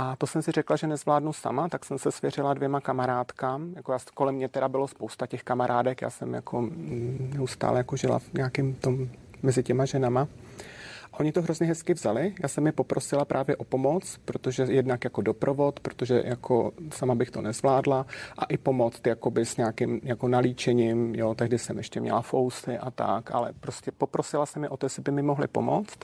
A 0.00 0.16
to 0.16 0.26
jsem 0.26 0.42
si 0.42 0.52
řekla, 0.52 0.76
že 0.76 0.86
nezvládnu 0.86 1.32
sama, 1.32 1.68
tak 1.68 1.84
jsem 1.84 1.98
se 1.98 2.12
svěřila 2.12 2.54
dvěma 2.54 2.80
kamarádkám. 2.80 3.72
Jako 3.76 3.92
já, 3.92 3.98
kolem 4.14 4.34
mě 4.34 4.48
teda 4.48 4.68
bylo 4.68 4.88
spousta 4.88 5.26
těch 5.26 5.42
kamarádek, 5.42 6.02
já 6.02 6.10
jsem 6.10 6.34
jako 6.34 6.60
mm, 6.62 7.30
neustále 7.34 7.78
jako 7.78 7.96
žila 7.96 8.18
v 8.18 8.34
nějakém 8.34 8.74
tom 8.74 9.08
mezi 9.42 9.62
těma 9.62 9.84
ženama. 9.84 10.28
Oni 11.18 11.32
to 11.32 11.42
hrozně 11.42 11.66
hezky 11.66 11.94
vzali. 11.94 12.34
Já 12.42 12.48
jsem 12.48 12.66
je 12.66 12.72
poprosila 12.72 13.24
právě 13.24 13.56
o 13.56 13.64
pomoc, 13.64 14.18
protože 14.24 14.62
jednak 14.62 15.04
jako 15.04 15.22
doprovod, 15.22 15.80
protože 15.80 16.22
jako 16.24 16.72
sama 16.90 17.14
bych 17.14 17.30
to 17.30 17.42
nezvládla 17.42 18.06
a 18.38 18.44
i 18.44 18.58
pomoc 18.58 19.00
jakoby 19.06 19.46
s 19.46 19.56
nějakým 19.56 20.00
jako 20.02 20.28
nalíčením, 20.28 21.14
jo, 21.14 21.34
tehdy 21.34 21.58
jsem 21.58 21.78
ještě 21.78 22.00
měla 22.00 22.22
fousy 22.22 22.78
a 22.78 22.90
tak, 22.90 23.34
ale 23.34 23.52
prostě 23.60 23.92
poprosila 23.92 24.46
jsem 24.46 24.62
je 24.62 24.68
o 24.68 24.76
to, 24.76 24.86
jestli 24.86 25.02
by 25.02 25.12
mi 25.12 25.22
mohli 25.22 25.48
pomoct. 25.48 25.98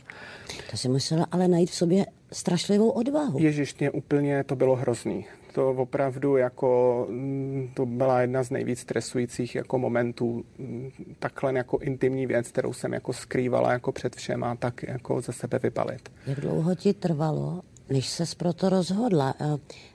To 0.71 0.77
si 0.77 0.89
musela 0.89 1.27
ale 1.31 1.49
najít 1.49 1.71
v 1.71 1.75
sobě 1.75 2.07
strašlivou 2.33 2.91
odvahu. 2.91 3.39
Ježiš, 3.39 3.79
mě 3.79 3.91
úplně 3.91 4.45
to 4.45 4.57
bylo 4.57 4.77
hrozný 4.77 5.27
to 5.55 5.71
opravdu 5.71 6.37
jako, 6.37 7.07
mm, 7.11 7.71
to 7.75 7.87
byla 7.87 8.21
jedna 8.21 8.43
z 8.43 8.51
nejvíc 8.51 8.79
stresujících 8.79 9.55
jako 9.55 9.79
momentů, 9.79 10.45
mm, 10.59 10.91
takhle 11.19 11.53
jako 11.53 11.79
intimní 11.79 12.27
věc, 12.27 12.49
kterou 12.49 12.73
jsem 12.73 12.93
jako 12.93 13.13
skrývala 13.13 13.73
jako 13.73 13.93
před 13.93 14.17
všema, 14.17 14.57
tak 14.57 14.83
jako 14.83 15.21
ze 15.21 15.33
sebe 15.33 15.59
vybalit. 15.59 16.09
Jak 16.27 16.41
dlouho 16.41 16.75
ti 16.75 16.95
trvalo, 16.95 17.61
než 17.91 18.09
ses 18.09 18.37
to 18.57 18.69
rozhodla? 18.69 19.35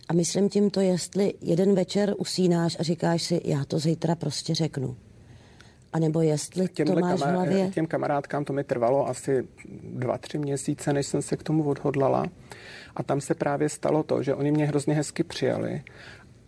A 0.10 0.14
myslím 0.14 0.50
tím 0.50 0.70
to, 0.70 0.82
jestli 0.82 1.34
jeden 1.42 1.76
večer 1.76 2.14
usínáš 2.18 2.78
a 2.80 2.84
říkáš 2.84 3.24
si, 3.24 3.42
já 3.44 3.66
to 3.66 3.80
zítra 3.80 4.16
prostě 4.16 4.56
řeknu. 4.56 4.96
A 5.94 6.00
nebo 6.00 6.22
jestli 6.22 6.68
Těmhle 6.68 6.96
to 6.96 7.02
máš 7.02 7.20
v 7.20 7.26
hlavě? 7.26 7.70
Těm 7.70 7.86
kamarádkám 7.86 8.46
to 8.46 8.54
mi 8.54 8.64
trvalo 8.64 9.08
asi 9.08 9.48
dva, 9.84 10.18
tři 10.18 10.38
měsíce, 10.38 10.94
než 10.94 11.08
jsem 11.08 11.22
se 11.22 11.38
k 11.38 11.44
tomu 11.44 11.64
odhodlala. 11.64 12.26
A 12.96 13.04
tam 13.04 13.22
se 13.22 13.36
právě 13.36 13.70
stalo 13.70 14.04
to, 14.04 14.24
že 14.24 14.36
oni 14.36 14.52
mě 14.52 14.66
hrozně 14.66 14.94
hezky 14.94 15.24
přijali 15.24 15.84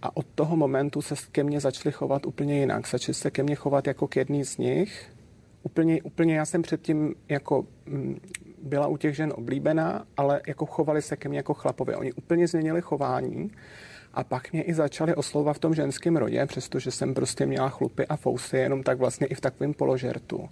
a 0.01 0.17
od 0.17 0.25
toho 0.35 0.55
momentu 0.55 1.01
se 1.01 1.15
ke 1.31 1.43
mně 1.43 1.59
začali 1.59 1.93
chovat 1.93 2.25
úplně 2.25 2.59
jinak. 2.59 2.87
Začali 2.87 3.13
se 3.13 3.31
ke 3.31 3.43
mně 3.43 3.55
chovat 3.55 3.87
jako 3.87 4.07
k 4.07 4.15
jedný 4.15 4.45
z 4.45 4.57
nich. 4.57 5.11
Úplně, 5.63 6.01
úplně 6.01 6.35
já 6.35 6.45
jsem 6.45 6.61
předtím 6.61 7.15
jako 7.29 7.65
mm, 7.85 8.19
byla 8.63 8.87
u 8.87 8.97
těch 8.97 9.15
žen 9.15 9.33
oblíbená, 9.35 10.05
ale 10.17 10.41
jako 10.47 10.65
chovali 10.65 11.01
se 11.01 11.17
ke 11.17 11.29
mně 11.29 11.39
jako 11.39 11.53
chlapovi. 11.53 11.95
Oni 11.95 12.13
úplně 12.13 12.47
změnili 12.47 12.81
chování 12.81 13.51
a 14.13 14.23
pak 14.23 14.51
mě 14.51 14.63
i 14.63 14.73
začali 14.73 15.15
oslovovat 15.15 15.55
v 15.55 15.59
tom 15.59 15.73
ženském 15.73 16.17
rodě, 16.17 16.45
přestože 16.45 16.91
jsem 16.91 17.13
prostě 17.13 17.45
měla 17.45 17.69
chlupy 17.69 18.07
a 18.07 18.15
fousy, 18.15 18.57
jenom 18.57 18.83
tak 18.83 18.97
vlastně 18.97 19.27
i 19.27 19.35
v 19.35 19.41
takovém 19.41 19.73
položertu. 19.73 20.49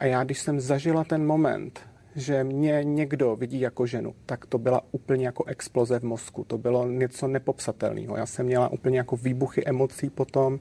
A 0.00 0.04
já, 0.04 0.24
když 0.24 0.38
jsem 0.38 0.60
zažila 0.60 1.04
ten 1.04 1.26
moment, 1.26 1.80
že 2.16 2.44
mě 2.44 2.80
někdo 2.84 3.36
vidí 3.36 3.60
jako 3.60 3.86
ženu, 3.86 4.14
tak 4.26 4.46
to 4.46 4.58
byla 4.58 4.82
úplně 4.90 5.26
jako 5.26 5.44
exploze 5.44 5.98
v 5.98 6.02
mozku. 6.02 6.44
To 6.44 6.58
bylo 6.58 6.86
něco 6.86 7.28
nepopsatelného. 7.28 8.16
Já 8.16 8.26
jsem 8.26 8.46
měla 8.46 8.68
úplně 8.68 8.98
jako 8.98 9.16
výbuchy 9.16 9.66
emocí 9.66 10.10
potom. 10.10 10.60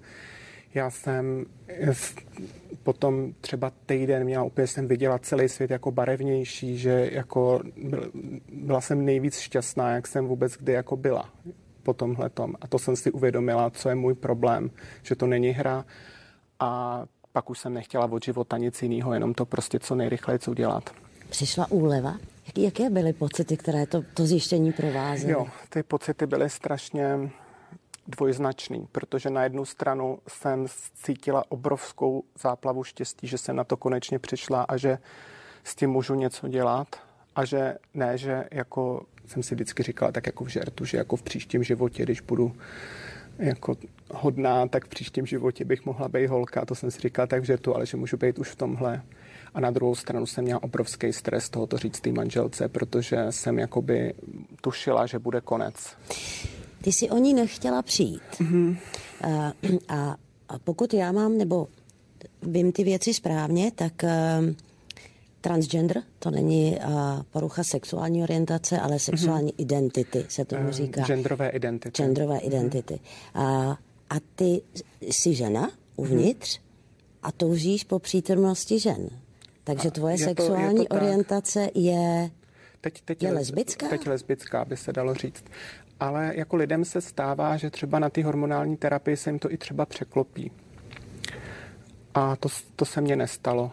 Já 0.73 0.89
jsem 0.89 1.45
potom 2.83 3.33
třeba 3.41 3.71
týden 3.85 4.23
měla 4.23 4.43
úplně, 4.43 4.67
jsem 4.67 4.87
viděla 4.87 5.19
celý 5.19 5.49
svět 5.49 5.71
jako 5.71 5.91
barevnější, 5.91 6.77
že 6.77 7.09
jako 7.11 7.61
byla 8.53 8.81
jsem 8.81 9.05
nejvíc 9.05 9.39
šťastná, 9.39 9.91
jak 9.91 10.07
jsem 10.07 10.27
vůbec 10.27 10.53
kdy 10.53 10.73
jako 10.73 10.97
byla 10.97 11.33
po 11.83 11.93
tomhle 11.93 12.29
tom. 12.29 12.53
A 12.61 12.67
to 12.67 12.79
jsem 12.79 12.95
si 12.95 13.11
uvědomila, 13.11 13.69
co 13.69 13.89
je 13.89 13.95
můj 13.95 14.13
problém, 14.13 14.71
že 15.03 15.15
to 15.15 15.27
není 15.27 15.49
hra 15.49 15.85
a 16.59 17.03
pak 17.31 17.49
už 17.49 17.59
jsem 17.59 17.73
nechtěla 17.73 18.05
od 18.11 18.23
života 18.23 18.57
nic 18.57 18.81
jiného, 18.81 19.13
jenom 19.13 19.33
to 19.33 19.45
prostě 19.45 19.79
co 19.79 19.95
nejrychleji 19.95 20.39
co 20.39 20.51
udělat. 20.51 20.89
Přišla 21.29 21.71
úleva? 21.71 22.17
Jaké 22.57 22.89
byly 22.89 23.13
pocity, 23.13 23.57
které 23.57 23.85
to, 23.85 24.01
to 24.13 24.25
zjištění 24.25 24.71
provázely? 24.71 25.31
Jo, 25.31 25.47
ty 25.69 25.83
pocity 25.83 26.25
byly 26.25 26.49
strašně 26.49 27.31
dvojznačný, 28.07 28.87
protože 28.91 29.29
na 29.29 29.43
jednu 29.43 29.65
stranu 29.65 30.19
jsem 30.27 30.65
cítila 30.93 31.43
obrovskou 31.49 32.23
záplavu 32.39 32.83
štěstí, 32.83 33.27
že 33.27 33.37
jsem 33.37 33.55
na 33.55 33.63
to 33.63 33.77
konečně 33.77 34.19
přišla 34.19 34.61
a 34.61 34.77
že 34.77 34.97
s 35.63 35.75
tím 35.75 35.89
můžu 35.89 36.15
něco 36.15 36.47
dělat 36.47 36.87
a 37.35 37.45
že 37.45 37.75
ne, 37.93 38.17
že 38.17 38.45
jako 38.51 39.05
jsem 39.29 39.43
si 39.43 39.55
vždycky 39.55 39.83
říkala 39.83 40.11
tak 40.11 40.25
jako 40.25 40.43
v 40.45 40.47
žertu, 40.47 40.85
že 40.85 40.97
jako 40.97 41.15
v 41.15 41.21
příštím 41.21 41.63
životě, 41.63 42.03
když 42.03 42.21
budu 42.21 42.53
jako 43.39 43.77
hodná, 44.11 44.67
tak 44.67 44.85
v 44.85 44.89
příštím 44.89 45.25
životě 45.25 45.65
bych 45.65 45.85
mohla 45.85 46.07
být 46.07 46.27
holka, 46.27 46.65
to 46.65 46.75
jsem 46.75 46.91
si 46.91 46.99
říkala 46.99 47.27
tak 47.27 47.41
v 47.41 47.45
žertu, 47.45 47.75
ale 47.75 47.85
že 47.85 47.97
můžu 47.97 48.17
být 48.17 48.39
už 48.39 48.49
v 48.49 48.55
tomhle. 48.55 49.01
A 49.53 49.59
na 49.59 49.71
druhou 49.71 49.95
stranu 49.95 50.25
jsem 50.25 50.43
měla 50.43 50.63
obrovský 50.63 51.13
stres 51.13 51.49
tohoto 51.49 51.77
říct 51.77 51.99
té 51.99 52.11
manželce, 52.11 52.67
protože 52.67 53.17
jsem 53.29 53.59
jakoby 53.59 54.13
tušila, 54.61 55.05
že 55.05 55.19
bude 55.19 55.41
konec. 55.41 55.75
Ty 56.81 56.91
si 56.91 57.09
o 57.09 57.17
ní 57.17 57.33
nechtěla 57.33 57.81
přijít. 57.81 58.21
Mm-hmm. 58.39 58.77
A, 59.21 59.53
a, 59.87 60.15
a 60.49 60.59
pokud 60.59 60.93
já 60.93 61.11
mám, 61.11 61.37
nebo 61.37 61.67
vím 62.41 62.71
ty 62.71 62.83
věci 62.83 63.13
správně, 63.13 63.71
tak 63.75 63.93
uh, 64.03 64.53
transgender, 65.41 66.03
to 66.19 66.31
není 66.31 66.77
uh, 66.77 67.23
porucha 67.31 67.63
sexuální 67.63 68.23
orientace, 68.23 68.79
ale 68.79 68.99
sexuální 68.99 69.51
mm-hmm. 69.51 69.61
identity 69.63 70.25
se 70.29 70.45
tomu 70.45 70.63
uh, 70.63 70.71
říká. 70.71 71.01
Genderové 71.01 71.49
identity. 71.49 72.03
Genderové 72.03 72.37
mm-hmm. 72.37 72.47
identity. 72.47 72.99
A, 73.33 73.77
a 74.09 74.15
ty 74.35 74.61
jsi 75.01 75.33
žena 75.35 75.71
uvnitř 75.95 76.57
mm-hmm. 76.57 76.61
a 77.23 77.31
toužíš 77.31 77.83
po 77.83 77.99
přítomnosti 77.99 78.79
žen. 78.79 79.09
Takže 79.63 79.91
tvoje 79.91 80.13
je 80.13 80.17
sexuální 80.17 80.75
to, 80.75 80.81
je 80.81 80.87
to 80.87 80.95
orientace 80.95 81.69
je, 81.75 82.31
teď, 82.81 83.01
teď 83.05 83.23
je 83.23 83.31
lesbická? 83.31 83.87
Teď 83.87 84.07
lesbická, 84.07 84.65
by 84.65 84.77
se 84.77 84.93
dalo 84.93 85.13
říct. 85.13 85.43
Ale 85.99 86.31
jako 86.35 86.55
lidem 86.55 86.85
se 86.85 87.01
stává, 87.01 87.57
že 87.57 87.69
třeba 87.69 87.99
na 87.99 88.09
ty 88.09 88.21
hormonální 88.21 88.77
terapii 88.77 89.17
se 89.17 89.29
jim 89.29 89.39
to 89.39 89.51
i 89.51 89.57
třeba 89.57 89.85
překlopí. 89.85 90.51
A 92.13 92.35
to, 92.35 92.49
to 92.75 92.85
se 92.85 93.01
mně 93.01 93.15
nestalo. 93.15 93.71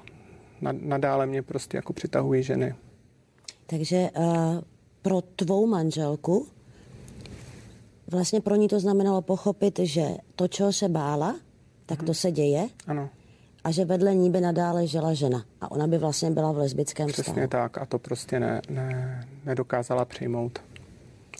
Nadále 0.60 1.26
mě 1.26 1.42
prostě 1.42 1.76
jako 1.76 1.92
přitahují 1.92 2.42
ženy. 2.42 2.74
Takže 3.66 4.10
uh, 4.16 4.24
pro 5.02 5.20
tvou 5.20 5.66
manželku 5.66 6.46
vlastně 8.10 8.40
pro 8.40 8.56
ní 8.56 8.68
to 8.68 8.80
znamenalo 8.80 9.22
pochopit, 9.22 9.78
že 9.78 10.06
to, 10.36 10.48
čeho 10.48 10.72
se 10.72 10.88
bála, 10.88 11.36
tak 11.86 11.98
to 11.98 12.04
mhm. 12.04 12.14
se 12.14 12.30
děje. 12.30 12.68
Ano 12.86 13.08
a 13.66 13.70
že 13.70 13.84
vedle 13.84 14.14
ní 14.14 14.30
by 14.30 14.40
nadále 14.40 14.86
žila 14.86 15.14
žena. 15.14 15.44
A 15.60 15.70
ona 15.70 15.86
by 15.86 15.98
vlastně 15.98 16.30
byla 16.30 16.52
v 16.52 16.56
lesbickém 16.56 17.08
Přesně 17.08 17.32
stavu. 17.32 17.48
tak 17.48 17.78
a 17.78 17.86
to 17.86 17.98
prostě 17.98 18.40
ne, 18.40 18.60
ne, 18.70 19.20
nedokázala 19.44 20.04
přijmout. 20.04 20.58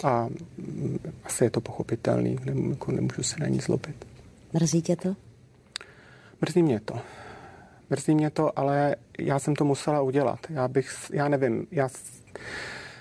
A 0.05 0.29
mm, 0.59 0.99
asi 1.25 1.45
je 1.45 1.51
to 1.51 1.61
pochopitelný, 1.61 2.39
jako 2.71 2.93
nemůžu 2.93 3.23
se 3.23 3.37
na 3.41 3.47
ní 3.47 3.61
zlobit. 3.61 4.05
Mrzí 4.53 4.83
tě 4.83 4.97
to? 4.97 5.17
Mrzí 6.41 6.63
mě 6.63 6.81
to. 6.81 6.95
Mrzí 7.91 8.15
mě 8.15 8.31
to, 8.31 8.59
ale 8.59 8.97
já 9.19 9.39
jsem 9.39 9.55
to 9.55 9.65
musela 9.65 10.03
udělat. 10.03 10.39
Já 10.51 10.69
bych, 10.69 10.97
já 11.13 11.29
nevím, 11.29 11.67
já 11.71 11.89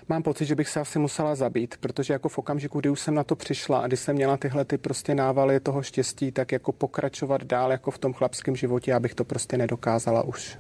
mám 0.09 0.23
pocit, 0.23 0.45
že 0.45 0.55
bych 0.55 0.69
se 0.69 0.79
asi 0.79 0.99
musela 0.99 1.35
zabít, 1.35 1.77
protože 1.79 2.13
jako 2.13 2.29
v 2.29 2.37
okamžiku, 2.37 2.79
kdy 2.79 2.89
už 2.89 2.99
jsem 2.99 3.15
na 3.15 3.23
to 3.23 3.35
přišla 3.35 3.79
a 3.79 3.87
kdy 3.87 3.97
jsem 3.97 4.15
měla 4.15 4.37
tyhle 4.37 4.65
ty 4.65 4.77
prostě 4.77 5.15
návaly 5.15 5.59
toho 5.59 5.83
štěstí, 5.83 6.31
tak 6.31 6.51
jako 6.51 6.71
pokračovat 6.71 7.43
dál 7.43 7.71
jako 7.71 7.91
v 7.91 7.97
tom 7.97 8.13
chlapském 8.13 8.55
životě, 8.55 8.91
já 8.91 8.99
bych 8.99 9.15
to 9.15 9.23
prostě 9.23 9.57
nedokázala 9.57 10.23
už. 10.23 10.57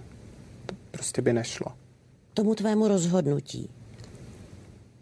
To 0.65 0.75
prostě 0.91 1.21
by 1.21 1.33
nešlo. 1.33 1.67
Tomu 2.33 2.55
tvému 2.55 2.87
rozhodnutí 2.87 3.69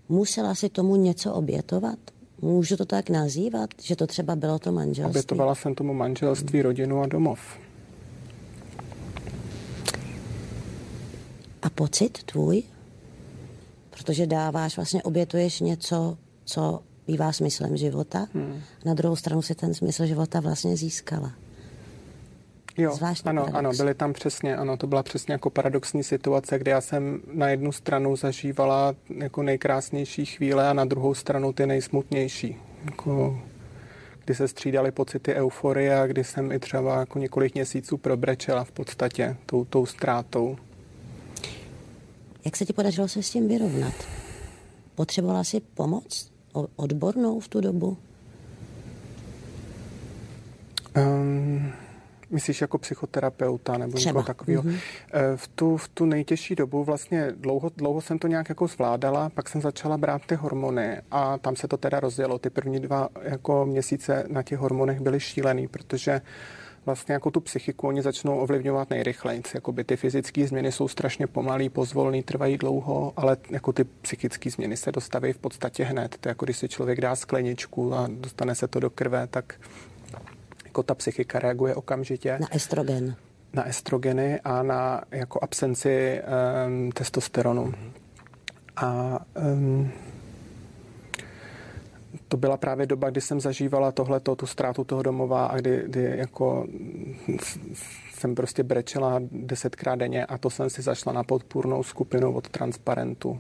musela 0.10 0.56
si 0.56 0.70
tomu 0.70 0.96
něco 0.96 1.34
obětovat? 1.34 2.00
Můžu 2.42 2.78
to 2.78 2.86
tak 2.86 3.10
nazývat, 3.10 3.70
že 3.82 3.96
to 3.96 4.08
třeba 4.08 4.36
bylo 4.36 4.60
to 4.60 4.72
manželství? 4.72 5.20
Obětovala 5.20 5.56
jsem 5.56 5.76
tomu 5.76 5.94
manželství, 5.94 6.62
rodinu 6.62 7.02
a 7.02 7.08
domov. 7.08 7.40
Pocit 11.76 12.24
tvůj? 12.24 12.64
protože 13.98 14.28
dáváš, 14.28 14.76
vlastně 14.76 15.04
obětuješ 15.04 15.60
něco, 15.60 16.18
co 16.46 16.80
bývá 17.08 17.32
smyslem 17.32 17.78
života. 17.78 18.28
Hmm. 18.34 18.62
Na 18.86 18.94
druhou 18.94 19.16
stranu 19.16 19.42
si 19.42 19.56
ten 19.56 19.74
smysl 19.74 20.06
života 20.06 20.40
vlastně 20.40 20.78
získala. 20.78 21.32
Jo, 22.78 22.96
Zvláštní 22.96 23.30
ano, 23.30 23.42
paradox. 23.42 23.60
ano, 23.60 23.72
byly 23.78 23.94
tam 23.94 24.14
přesně, 24.14 24.56
ano, 24.56 24.78
to 24.78 24.88
byla 24.88 25.04
přesně 25.04 25.32
jako 25.32 25.50
paradoxní 25.50 26.04
situace, 26.04 26.60
kde 26.60 26.72
já 26.72 26.82
jsem 26.82 27.22
na 27.34 27.50
jednu 27.50 27.72
stranu 27.72 28.16
zažívala 28.16 28.96
jako 29.18 29.44
nejkrásnější 29.44 30.26
chvíle 30.26 30.70
a 30.70 30.74
na 30.74 30.86
druhou 30.86 31.14
stranu 31.14 31.54
ty 31.54 31.66
nejsmutnější. 31.66 32.56
Jako, 32.86 33.40
kdy 34.26 34.36
se 34.36 34.48
střídaly 34.48 34.92
pocity 34.92 35.34
euforie 35.34 36.00
a 36.00 36.08
kdy 36.08 36.24
jsem 36.24 36.52
i 36.52 36.60
třeba 36.60 37.00
jako 37.00 37.20
několik 37.20 37.54
měsíců 37.54 37.98
probrečela 37.98 38.64
v 38.64 38.72
podstatě 38.72 39.36
tou, 39.46 39.66
tou 39.66 39.86
ztrátou. 39.86 40.58
Jak 42.46 42.58
se 42.58 42.66
ti 42.66 42.74
podařilo 42.74 43.08
se 43.08 43.24
s 43.24 43.30
tím 43.30 43.48
vyrovnat? 43.48 43.94
Potřebovala 44.96 45.44
jsi 45.44 45.60
pomoc 45.60 46.32
odbornou 46.76 47.40
v 47.40 47.48
tu 47.48 47.62
dobu? 47.62 47.98
Um, 50.98 51.72
myslíš 52.30 52.62
jako 52.62 52.78
psychoterapeuta 52.78 53.78
nebo 53.78 53.94
Třeba. 53.94 54.10
někoho 54.10 54.24
takového? 54.24 54.64
Mm-hmm. 54.64 54.80
V, 55.36 55.48
tu, 55.48 55.78
v 55.78 55.88
tu 55.88 56.06
nejtěžší 56.06 56.56
dobu 56.56 56.84
vlastně 56.84 57.32
dlouho, 57.32 57.72
dlouho 57.78 58.02
jsem 58.02 58.20
to 58.20 58.28
nějak 58.28 58.50
jako 58.50 58.68
zvládala, 58.68 59.30
pak 59.30 59.50
jsem 59.50 59.62
začala 59.62 59.98
brát 59.98 60.22
ty 60.26 60.36
hormony 60.36 61.02
a 61.12 61.38
tam 61.38 61.56
se 61.56 61.68
to 61.68 61.78
teda 61.78 62.00
rozjelo. 62.00 62.40
Ty 62.40 62.50
první 62.50 62.80
dva 62.80 63.10
jako 63.22 63.66
měsíce 63.66 64.26
na 64.28 64.44
těch 64.44 64.60
hormonech 64.60 65.00
byly 65.00 65.20
šílený, 65.20 65.68
protože 65.68 66.22
vlastně 66.86 67.14
jako 67.14 67.32
tu 67.32 67.40
psychiku 67.40 67.88
oni 67.88 68.02
začnou 68.02 68.38
ovlivňovat 68.38 68.90
nejrychleji. 68.90 69.42
Jakoby 69.54 69.84
ty 69.84 69.96
fyzické 69.96 70.48
změny 70.48 70.72
jsou 70.72 70.88
strašně 70.88 71.28
pomalý, 71.28 71.70
pozvolný, 71.70 72.24
trvají 72.24 72.58
dlouho, 72.58 73.14
ale 73.18 73.38
jako 73.50 73.74
ty 73.74 73.84
psychické 73.84 74.50
změny 74.50 74.78
se 74.78 74.92
dostaví 74.92 75.34
v 75.34 75.38
podstatě 75.38 75.84
hned. 75.84 76.18
To 76.20 76.30
je 76.30 76.32
jako 76.32 76.46
když 76.46 76.58
si 76.58 76.70
člověk 76.70 77.02
dá 77.02 77.16
skleničku 77.16 77.94
a 77.94 78.08
dostane 78.12 78.56
se 78.56 78.68
to 78.68 78.80
do 78.80 78.90
krve, 78.90 79.28
tak 79.28 79.56
jako 80.66 80.84
ta 80.84 80.96
psychika 80.96 81.40
reaguje 81.40 81.76
okamžitě. 81.76 82.38
Na 82.42 82.56
estrogen. 82.56 83.16
Na 83.54 83.68
estrogeny 83.68 84.40
a 84.44 84.64
na 84.64 85.02
jako 85.12 85.40
absenci 85.44 86.22
um, 86.68 86.92
testosteronu. 86.92 87.74
A 88.76 89.20
um, 89.54 89.92
to 92.34 92.38
byla 92.38 92.58
právě 92.58 92.86
doba, 92.86 93.10
kdy 93.10 93.22
jsem 93.22 93.40
zažívala 93.40 93.92
tohleto, 93.92 94.36
tu 94.36 94.46
ztrátu 94.46 94.84
toho 94.84 95.04
domova 95.04 95.46
a 95.46 95.58
kdy, 95.58 95.84
kdy 95.86 96.14
jako 96.18 96.68
jsem 98.14 98.36
prostě 98.36 98.64
brečela 98.64 99.22
desetkrát 99.32 100.00
denně 100.00 100.26
a 100.26 100.38
to 100.38 100.50
jsem 100.50 100.70
si 100.70 100.82
zašla 100.82 101.14
na 101.14 101.24
podpůrnou 101.24 101.84
skupinu 101.84 102.34
od 102.34 102.50
Transparentu. 102.50 103.40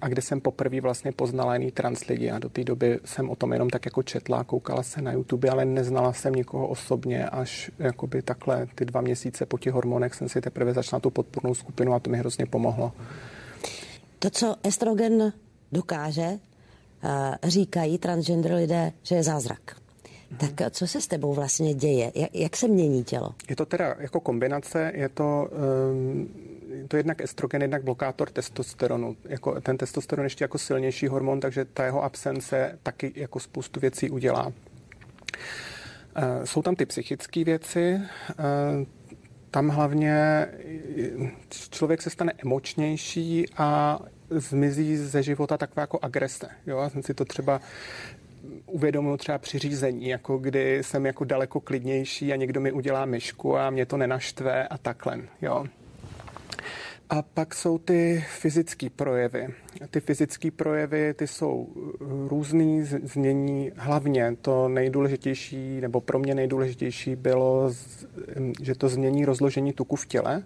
A 0.00 0.08
kde 0.08 0.22
jsem 0.22 0.40
poprvé 0.40 0.80
vlastně 0.80 1.12
poznala 1.12 1.56
jiný 1.56 1.70
trans 1.70 2.06
lidi 2.06 2.30
a 2.30 2.38
do 2.38 2.48
té 2.48 2.64
doby 2.64 3.00
jsem 3.04 3.30
o 3.30 3.36
tom 3.36 3.52
jenom 3.52 3.70
tak 3.70 3.84
jako 3.84 4.02
četla, 4.02 4.44
koukala 4.44 4.82
se 4.82 5.02
na 5.02 5.12
YouTube, 5.12 5.50
ale 5.50 5.64
neznala 5.64 6.12
jsem 6.12 6.32
nikoho 6.32 6.68
osobně, 6.68 7.28
až 7.28 7.70
jakoby 7.78 8.22
takhle 8.22 8.66
ty 8.74 8.84
dva 8.84 9.00
měsíce 9.00 9.46
po 9.46 9.58
těch 9.58 9.72
hormonech 9.72 10.14
jsem 10.14 10.28
si 10.28 10.40
teprve 10.40 10.74
začala 10.74 11.00
tu 11.00 11.10
podpůrnou 11.10 11.54
skupinu 11.54 11.94
a 11.94 11.98
to 11.98 12.10
mi 12.10 12.18
hrozně 12.18 12.46
pomohlo. 12.46 12.92
To, 14.18 14.30
co 14.30 14.56
estrogen 14.62 15.32
dokáže, 15.72 16.38
říkají 17.42 17.98
transgender 17.98 18.54
lidé, 18.54 18.92
že 19.02 19.14
je 19.14 19.22
zázrak. 19.22 19.60
Mm-hmm. 20.34 20.54
Tak 20.54 20.72
co 20.72 20.86
se 20.86 21.00
s 21.00 21.06
tebou 21.06 21.34
vlastně 21.34 21.74
děje? 21.74 22.12
Jak, 22.32 22.56
se 22.56 22.68
mění 22.68 23.04
tělo? 23.04 23.34
Je 23.48 23.56
to 23.56 23.66
teda 23.66 23.94
jako 23.98 24.20
kombinace, 24.20 24.92
je 24.94 25.08
to, 25.08 25.48
um, 25.92 26.28
to 26.88 26.96
jednak 26.96 27.20
estrogen, 27.20 27.62
jednak 27.62 27.84
blokátor 27.84 28.30
testosteronu. 28.30 29.16
Jako 29.28 29.60
ten 29.60 29.76
testosteron 29.76 30.26
ještě 30.26 30.44
jako 30.44 30.58
silnější 30.58 31.08
hormon, 31.08 31.40
takže 31.40 31.64
ta 31.64 31.84
jeho 31.84 32.04
absence 32.04 32.78
taky 32.82 33.12
jako 33.14 33.40
spoustu 33.40 33.80
věcí 33.80 34.10
udělá. 34.10 34.46
Uh, 34.46 34.52
jsou 36.44 36.62
tam 36.62 36.76
ty 36.76 36.86
psychické 36.86 37.44
věci, 37.44 38.00
uh, 38.38 38.86
tam 39.50 39.68
hlavně 39.68 40.46
člověk 41.70 42.02
se 42.02 42.10
stane 42.10 42.32
emočnější 42.44 43.46
a 43.56 43.98
zmizí 44.30 44.96
ze 44.96 45.22
života 45.22 45.56
taková 45.56 45.80
jako 45.80 45.98
agrese. 46.02 46.48
Jo? 46.66 46.78
Já 46.78 46.88
jsem 46.88 47.02
si 47.02 47.14
to 47.14 47.24
třeba 47.24 47.60
uvědomil 48.66 49.16
třeba 49.16 49.38
při 49.38 49.58
řízení, 49.58 50.08
jako 50.08 50.38
kdy 50.38 50.82
jsem 50.82 51.06
jako 51.06 51.24
daleko 51.24 51.60
klidnější 51.60 52.32
a 52.32 52.36
někdo 52.36 52.60
mi 52.60 52.72
udělá 52.72 53.04
myšku 53.04 53.58
a 53.58 53.70
mě 53.70 53.86
to 53.86 53.96
nenaštve 53.96 54.68
a 54.68 54.78
takhle. 54.78 55.20
Jo? 55.42 55.64
A 57.10 57.22
pak 57.22 57.54
jsou 57.54 57.78
ty 57.78 58.24
fyzické 58.38 58.90
projevy. 58.90 59.48
Ty 59.90 60.00
fyzické 60.00 60.50
projevy, 60.50 61.14
ty 61.14 61.26
jsou 61.26 61.68
různý, 62.28 62.82
změní 62.82 63.72
hlavně 63.76 64.36
to 64.42 64.68
nejdůležitější, 64.68 65.80
nebo 65.80 66.00
pro 66.00 66.18
mě 66.18 66.34
nejdůležitější 66.34 67.16
bylo, 67.16 67.72
že 68.62 68.74
to 68.74 68.88
změní 68.88 69.24
rozložení 69.24 69.72
tuku 69.72 69.96
v 69.96 70.06
těle. 70.06 70.42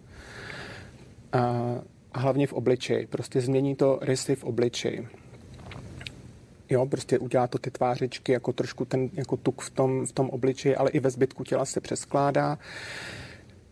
A 1.32 1.74
a 2.12 2.18
hlavně 2.18 2.46
v 2.46 2.52
obličeji. 2.52 3.06
Prostě 3.06 3.40
změní 3.40 3.76
to 3.76 3.98
rysy 4.02 4.36
v 4.36 4.44
obličeji. 4.44 5.08
Jo, 6.70 6.86
prostě 6.86 7.18
udělá 7.18 7.46
to 7.46 7.58
ty 7.58 7.70
tvářičky, 7.70 8.32
jako 8.32 8.52
trošku 8.52 8.84
ten 8.84 9.10
jako 9.12 9.36
tuk 9.36 9.60
v 9.60 9.70
tom, 9.70 10.06
v 10.06 10.12
tom 10.12 10.30
obličeji, 10.30 10.76
ale 10.76 10.90
i 10.90 11.00
ve 11.00 11.10
zbytku 11.10 11.44
těla 11.44 11.64
se 11.64 11.80
přeskládá. 11.80 12.58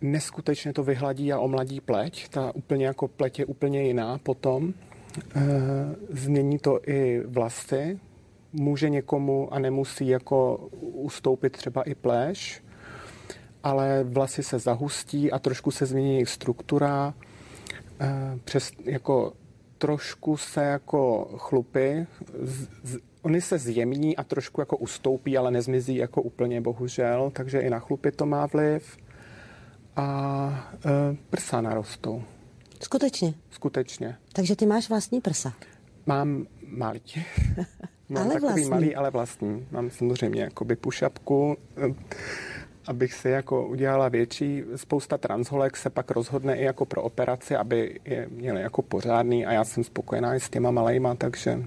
Neskutečně 0.01 0.73
to 0.73 0.83
vyhladí 0.83 1.33
a 1.33 1.39
omladí 1.39 1.81
pleť. 1.81 2.29
Ta 2.29 2.55
úplně 2.55 2.87
jako 2.87 3.09
pleť 3.09 3.39
je 3.39 3.47
úplně 3.47 3.83
jiná 3.83 4.19
potom. 4.19 4.75
E, 5.37 5.43
změní 6.11 6.59
to 6.59 6.81
i 6.87 7.23
vlasy. 7.27 7.99
Může 8.53 8.91
někomu 8.91 9.55
a 9.55 9.59
nemusí 9.59 10.09
jako 10.09 10.69
ustoupit 10.81 11.53
třeba 11.53 11.83
i 11.83 11.95
pléš, 11.95 12.63
ale 13.63 14.05
vlasy 14.05 14.43
se 14.43 14.59
zahustí 14.59 15.33
a 15.33 15.39
trošku 15.39 15.71
se 15.71 15.87
změní 15.87 16.13
jejich 16.13 16.29
struktura 16.29 17.15
Eh, 17.15 17.26
přes, 18.45 18.71
jako 18.85 19.33
trošku 19.79 20.37
se 20.37 20.65
jako 20.65 21.29
chlupy, 21.39 22.07
z, 22.43 22.69
z, 22.83 22.99
oni 23.23 23.41
se 23.41 23.59
zjemní 23.59 24.17
a 24.17 24.25
trošku 24.25 24.61
jako 24.61 24.77
ustoupí, 24.77 25.39
ale 25.39 25.51
nezmizí 25.51 25.97
jako 25.97 26.23
úplně 26.23 26.61
bohužel, 26.61 27.31
takže 27.35 27.61
i 27.61 27.71
na 27.71 27.79
chlupy 27.79 28.13
to 28.13 28.27
má 28.27 28.47
vliv. 28.47 28.97
A 29.97 30.71
e, 31.13 31.17
prsa 31.31 31.61
narostou. 31.61 32.23
Skutečně? 32.83 33.35
Skutečně. 33.51 34.17
Takže 34.33 34.57
ty 34.57 34.67
máš 34.67 34.89
vlastní 34.89 35.21
prsa? 35.21 35.53
Mám 36.07 36.47
malý. 36.69 37.03
Mám 38.09 38.23
ale 38.23 38.35
takový 38.35 38.53
vlastní. 38.53 38.71
malý, 38.71 38.95
ale 38.95 39.11
vlastní. 39.11 39.67
Mám 39.71 39.91
samozřejmě 39.91 40.43
jakoby 40.43 40.77
pušapku 40.77 41.57
abych 42.87 43.15
si 43.15 43.29
jako 43.29 43.67
udělala 43.67 44.09
větší. 44.09 44.63
Spousta 44.77 45.19
transholek 45.19 45.77
se 45.77 45.91
pak 45.91 46.11
rozhodne 46.11 46.57
i 46.57 46.65
jako 46.65 46.85
pro 46.85 47.03
operaci, 47.03 47.57
aby 47.57 48.01
je 48.05 48.27
měli 48.31 48.61
jako 48.63 48.83
pořádný 48.83 49.47
a 49.47 49.53
já 49.53 49.65
jsem 49.65 49.85
spokojená 49.85 50.35
i 50.35 50.41
s 50.41 50.51
těma 50.51 50.71
malejma, 50.71 51.15
takže 51.15 51.63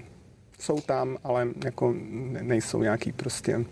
jsou 0.58 0.80
tam, 0.80 1.18
ale 1.24 1.48
jako 1.64 1.94
nejsou 2.42 2.82
nějaký 2.82 3.12
prostě 3.12 3.64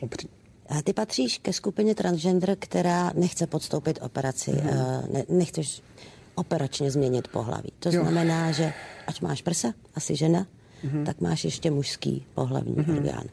obří. 0.00 0.28
A 0.68 0.82
ty 0.82 0.92
patříš 0.92 1.38
ke 1.38 1.52
skupině 1.52 1.94
transgender, 1.94 2.56
která 2.58 3.12
nechce 3.14 3.46
podstoupit 3.46 3.98
operaci, 4.02 4.50
mm-hmm. 4.50 5.12
ne, 5.12 5.24
nechceš 5.28 5.82
operačně 6.34 6.90
změnit 6.90 7.28
pohlaví. 7.28 7.72
To 7.78 7.88
jo. 7.88 8.02
znamená, 8.02 8.52
že 8.52 8.72
ať 9.06 9.20
máš 9.20 9.42
prsa, 9.42 9.72
asi 9.94 10.16
žena, 10.16 10.46
mm-hmm. 10.84 11.04
tak 11.04 11.20
máš 11.20 11.44
ještě 11.44 11.70
mužský 11.70 12.26
pohlavní 12.34 12.74
mm-hmm. 12.74 12.96
orgán. 12.96 13.24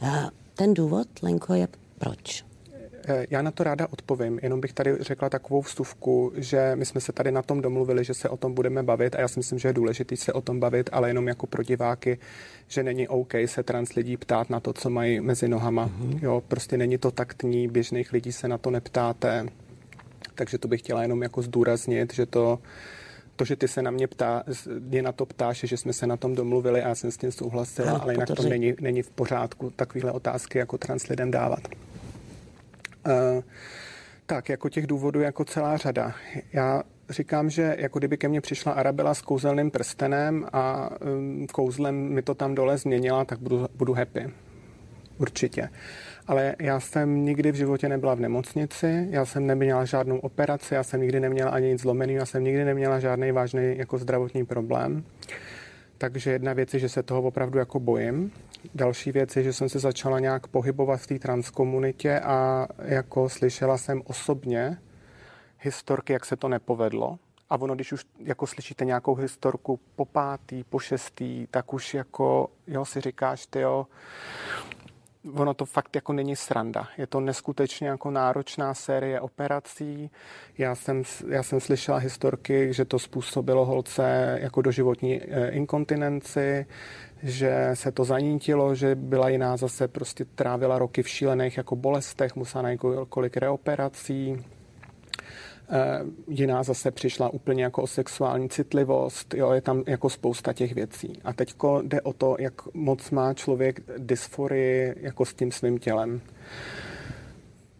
A 0.00 0.30
ten 0.54 0.74
důvod, 0.74 1.08
Lenko, 1.22 1.54
je 1.54 1.68
proč? 1.98 2.44
Eh, 3.08 3.26
já 3.30 3.42
na 3.42 3.50
to 3.50 3.64
ráda 3.64 3.86
odpovím, 3.90 4.40
jenom 4.42 4.60
bych 4.60 4.72
tady 4.72 4.96
řekla 5.00 5.30
takovou 5.30 5.62
vstupku, 5.62 6.32
že 6.36 6.72
my 6.74 6.86
jsme 6.86 7.00
se 7.00 7.12
tady 7.12 7.32
na 7.32 7.42
tom 7.42 7.60
domluvili, 7.60 8.04
že 8.04 8.14
se 8.14 8.28
o 8.28 8.36
tom 8.36 8.54
budeme 8.54 8.82
bavit 8.82 9.14
a 9.14 9.20
já 9.20 9.28
si 9.28 9.38
myslím, 9.38 9.58
že 9.58 9.68
je 9.68 9.72
důležité 9.72 10.16
se 10.16 10.32
o 10.32 10.40
tom 10.40 10.60
bavit, 10.60 10.90
ale 10.92 11.10
jenom 11.10 11.28
jako 11.28 11.46
pro 11.46 11.62
diváky, 11.62 12.18
že 12.68 12.82
není 12.82 13.08
OK 13.08 13.32
se 13.46 13.62
trans 13.62 13.92
lidí 13.92 14.16
ptát 14.16 14.50
na 14.50 14.60
to, 14.60 14.72
co 14.72 14.90
mají 14.90 15.20
mezi 15.20 15.48
nohama. 15.48 15.88
Mm-hmm. 15.88 16.18
Jo, 16.22 16.42
prostě 16.48 16.76
není 16.76 16.98
to 16.98 17.10
taktní, 17.10 17.68
běžných 17.68 18.12
lidí 18.12 18.32
se 18.32 18.48
na 18.48 18.58
to 18.58 18.70
neptáte. 18.70 19.46
Takže 20.34 20.58
to 20.58 20.68
bych 20.68 20.80
chtěla 20.80 21.02
jenom 21.02 21.22
jako 21.22 21.42
zdůraznit, 21.42 22.14
že 22.14 22.26
to 22.26 22.58
to, 23.36 23.44
že 23.44 23.56
ty 23.56 23.68
se 23.68 23.82
na 23.82 23.90
mě 23.90 24.06
ptá, 24.06 24.42
mě 24.80 25.02
na 25.02 25.12
to 25.12 25.26
ptáš, 25.26 25.58
že 25.64 25.76
jsme 25.76 25.92
se 25.92 26.06
na 26.06 26.16
tom 26.16 26.34
domluvili 26.34 26.82
a 26.82 26.88
já 26.88 26.94
jsem 26.94 27.10
s 27.10 27.16
tím 27.16 27.32
souhlasila, 27.32 27.98
ale 27.98 28.12
jinak 28.12 28.28
to 28.36 28.42
není, 28.42 28.74
není 28.80 29.02
v 29.02 29.10
pořádku 29.10 29.70
takovéhle 29.70 30.12
otázky 30.12 30.58
jako 30.58 30.78
trans 30.78 31.06
lidem 31.06 31.30
dávat. 31.30 31.68
Uh, 33.06 33.42
tak, 34.26 34.48
jako 34.48 34.68
těch 34.68 34.86
důvodů 34.86 35.20
jako 35.20 35.44
celá 35.44 35.76
řada. 35.76 36.14
Já 36.52 36.82
říkám, 37.10 37.50
že 37.50 37.76
jako 37.78 37.98
kdyby 37.98 38.16
ke 38.16 38.28
mně 38.28 38.40
přišla 38.40 38.72
Arabela 38.72 39.14
s 39.14 39.22
kouzelným 39.22 39.70
prstenem 39.70 40.46
a 40.52 40.90
kouzlem 41.52 41.94
mi 41.94 42.22
to 42.22 42.34
tam 42.34 42.54
dole 42.54 42.78
změnila, 42.78 43.24
tak 43.24 43.38
budu, 43.38 43.66
budu 43.74 43.92
happy. 43.92 44.30
Určitě. 45.18 45.68
Ale 46.26 46.56
já 46.58 46.80
jsem 46.80 47.24
nikdy 47.24 47.52
v 47.52 47.54
životě 47.54 47.88
nebyla 47.88 48.14
v 48.14 48.20
nemocnici, 48.20 49.06
já 49.10 49.24
jsem 49.24 49.46
neměla 49.46 49.84
žádnou 49.84 50.18
operaci, 50.18 50.74
já 50.74 50.82
jsem 50.82 51.00
nikdy 51.00 51.20
neměla 51.20 51.50
ani 51.50 51.68
nic 51.68 51.80
zlomený, 51.80 52.14
já 52.14 52.26
jsem 52.26 52.44
nikdy 52.44 52.64
neměla 52.64 53.00
žádný 53.00 53.32
vážný 53.32 53.78
jako 53.78 53.98
zdravotní 53.98 54.46
problém. 54.46 55.04
Takže 55.98 56.30
jedna 56.30 56.52
věc 56.52 56.74
je, 56.74 56.80
že 56.80 56.88
se 56.88 57.02
toho 57.02 57.22
opravdu 57.22 57.58
jako 57.58 57.80
bojím. 57.80 58.32
Další 58.74 59.12
věc 59.12 59.36
je, 59.36 59.42
že 59.42 59.52
jsem 59.52 59.68
se 59.68 59.78
začala 59.78 60.18
nějak 60.18 60.46
pohybovat 60.46 61.00
v 61.00 61.06
té 61.06 61.18
transkomunitě 61.18 62.20
a 62.20 62.68
jako 62.78 63.28
slyšela 63.28 63.78
jsem 63.78 64.02
osobně 64.04 64.78
historky, 65.60 66.12
jak 66.12 66.24
se 66.24 66.36
to 66.36 66.48
nepovedlo. 66.48 67.18
A 67.50 67.60
ono, 67.60 67.74
když 67.74 67.92
už 67.92 68.04
jako 68.18 68.46
slyšíte 68.46 68.84
nějakou 68.84 69.14
historku 69.14 69.80
po 69.96 70.04
pátý, 70.04 70.64
po 70.64 70.78
šestý, 70.78 71.46
tak 71.50 71.74
už 71.74 71.94
jako, 71.94 72.50
jo, 72.66 72.84
si 72.84 73.00
říkáš, 73.00 73.46
ty 73.46 73.60
jo, 73.60 73.86
ono 75.32 75.54
to 75.54 75.64
fakt 75.64 75.96
jako 75.96 76.12
není 76.12 76.36
sranda. 76.36 76.88
Je 76.98 77.06
to 77.06 77.20
neskutečně 77.20 77.88
jako 77.88 78.10
náročná 78.10 78.74
série 78.74 79.20
operací. 79.20 80.10
Já 80.58 80.74
jsem, 80.74 81.02
já 81.28 81.42
jsem 81.42 81.60
slyšela 81.60 81.98
historky, 81.98 82.72
že 82.72 82.84
to 82.84 82.98
způsobilo 82.98 83.64
holce 83.64 84.38
jako 84.42 84.62
doživotní 84.62 85.22
eh, 85.22 85.48
inkontinenci, 85.48 86.66
že 87.22 87.70
se 87.74 87.92
to 87.92 88.04
zanítilo, 88.04 88.74
že 88.74 88.94
byla 88.94 89.28
jiná 89.28 89.56
zase 89.56 89.88
prostě 89.88 90.24
trávila 90.24 90.78
roky 90.78 91.02
v 91.02 91.08
šílených 91.08 91.56
jako 91.56 91.76
bolestech, 91.76 92.36
musela 92.36 92.62
na 92.62 92.70
kolik 93.08 93.36
reoperací. 93.36 94.44
E, 95.68 96.00
jiná 96.28 96.62
zase 96.62 96.90
přišla 96.90 97.28
úplně 97.28 97.64
jako 97.64 97.82
o 97.82 97.86
sexuální 97.86 98.48
citlivost, 98.48 99.34
jo, 99.34 99.52
je 99.52 99.60
tam 99.60 99.82
jako 99.86 100.10
spousta 100.10 100.52
těch 100.52 100.74
věcí. 100.74 101.12
A 101.24 101.32
teď 101.32 101.54
jde 101.82 102.00
o 102.00 102.12
to, 102.12 102.36
jak 102.38 102.74
moc 102.74 103.10
má 103.10 103.34
člověk 103.34 103.80
dysforii 103.98 104.94
jako 104.96 105.24
s 105.24 105.34
tím 105.34 105.52
svým 105.52 105.78
tělem. 105.78 106.20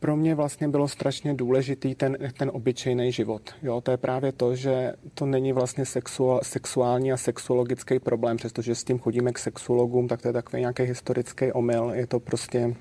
pro 0.05 0.17
mě 0.17 0.35
vlastně 0.35 0.69
bylo 0.69 0.89
strašně 0.89 1.35
důležitý 1.35 1.95
ten, 1.95 2.17
ten 2.39 2.51
obyčejný 2.55 3.13
život. 3.13 3.55
Jo, 3.63 3.81
to 3.81 3.91
je 3.91 3.97
právě 3.97 4.33
to, 4.33 4.57
že 4.57 4.93
to 5.15 5.27
není 5.27 5.53
vlastně 5.53 5.87
sexuál, 5.87 6.41
sexuální 6.43 7.13
a 7.13 7.17
sexuologický 7.17 7.99
problém, 7.99 8.37
přestože 8.37 8.75
s 8.75 8.85
tím 8.85 8.99
chodíme 8.99 9.33
k 9.33 9.39
sexuologům, 9.39 10.09
tak 10.09 10.23
to 10.23 10.29
je 10.29 10.33
takový 10.33 10.61
nějaký 10.61 10.83
historický 10.83 11.53
omyl. 11.53 11.91
Je 11.95 12.07
to 12.07 12.21
prostě 12.21 12.75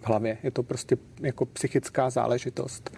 v 0.00 0.06
hlavě. 0.08 0.38
Je 0.42 0.50
to 0.50 0.62
prostě 0.62 0.96
jako 1.20 1.46
psychická 1.46 2.10
záležitost. 2.10 2.90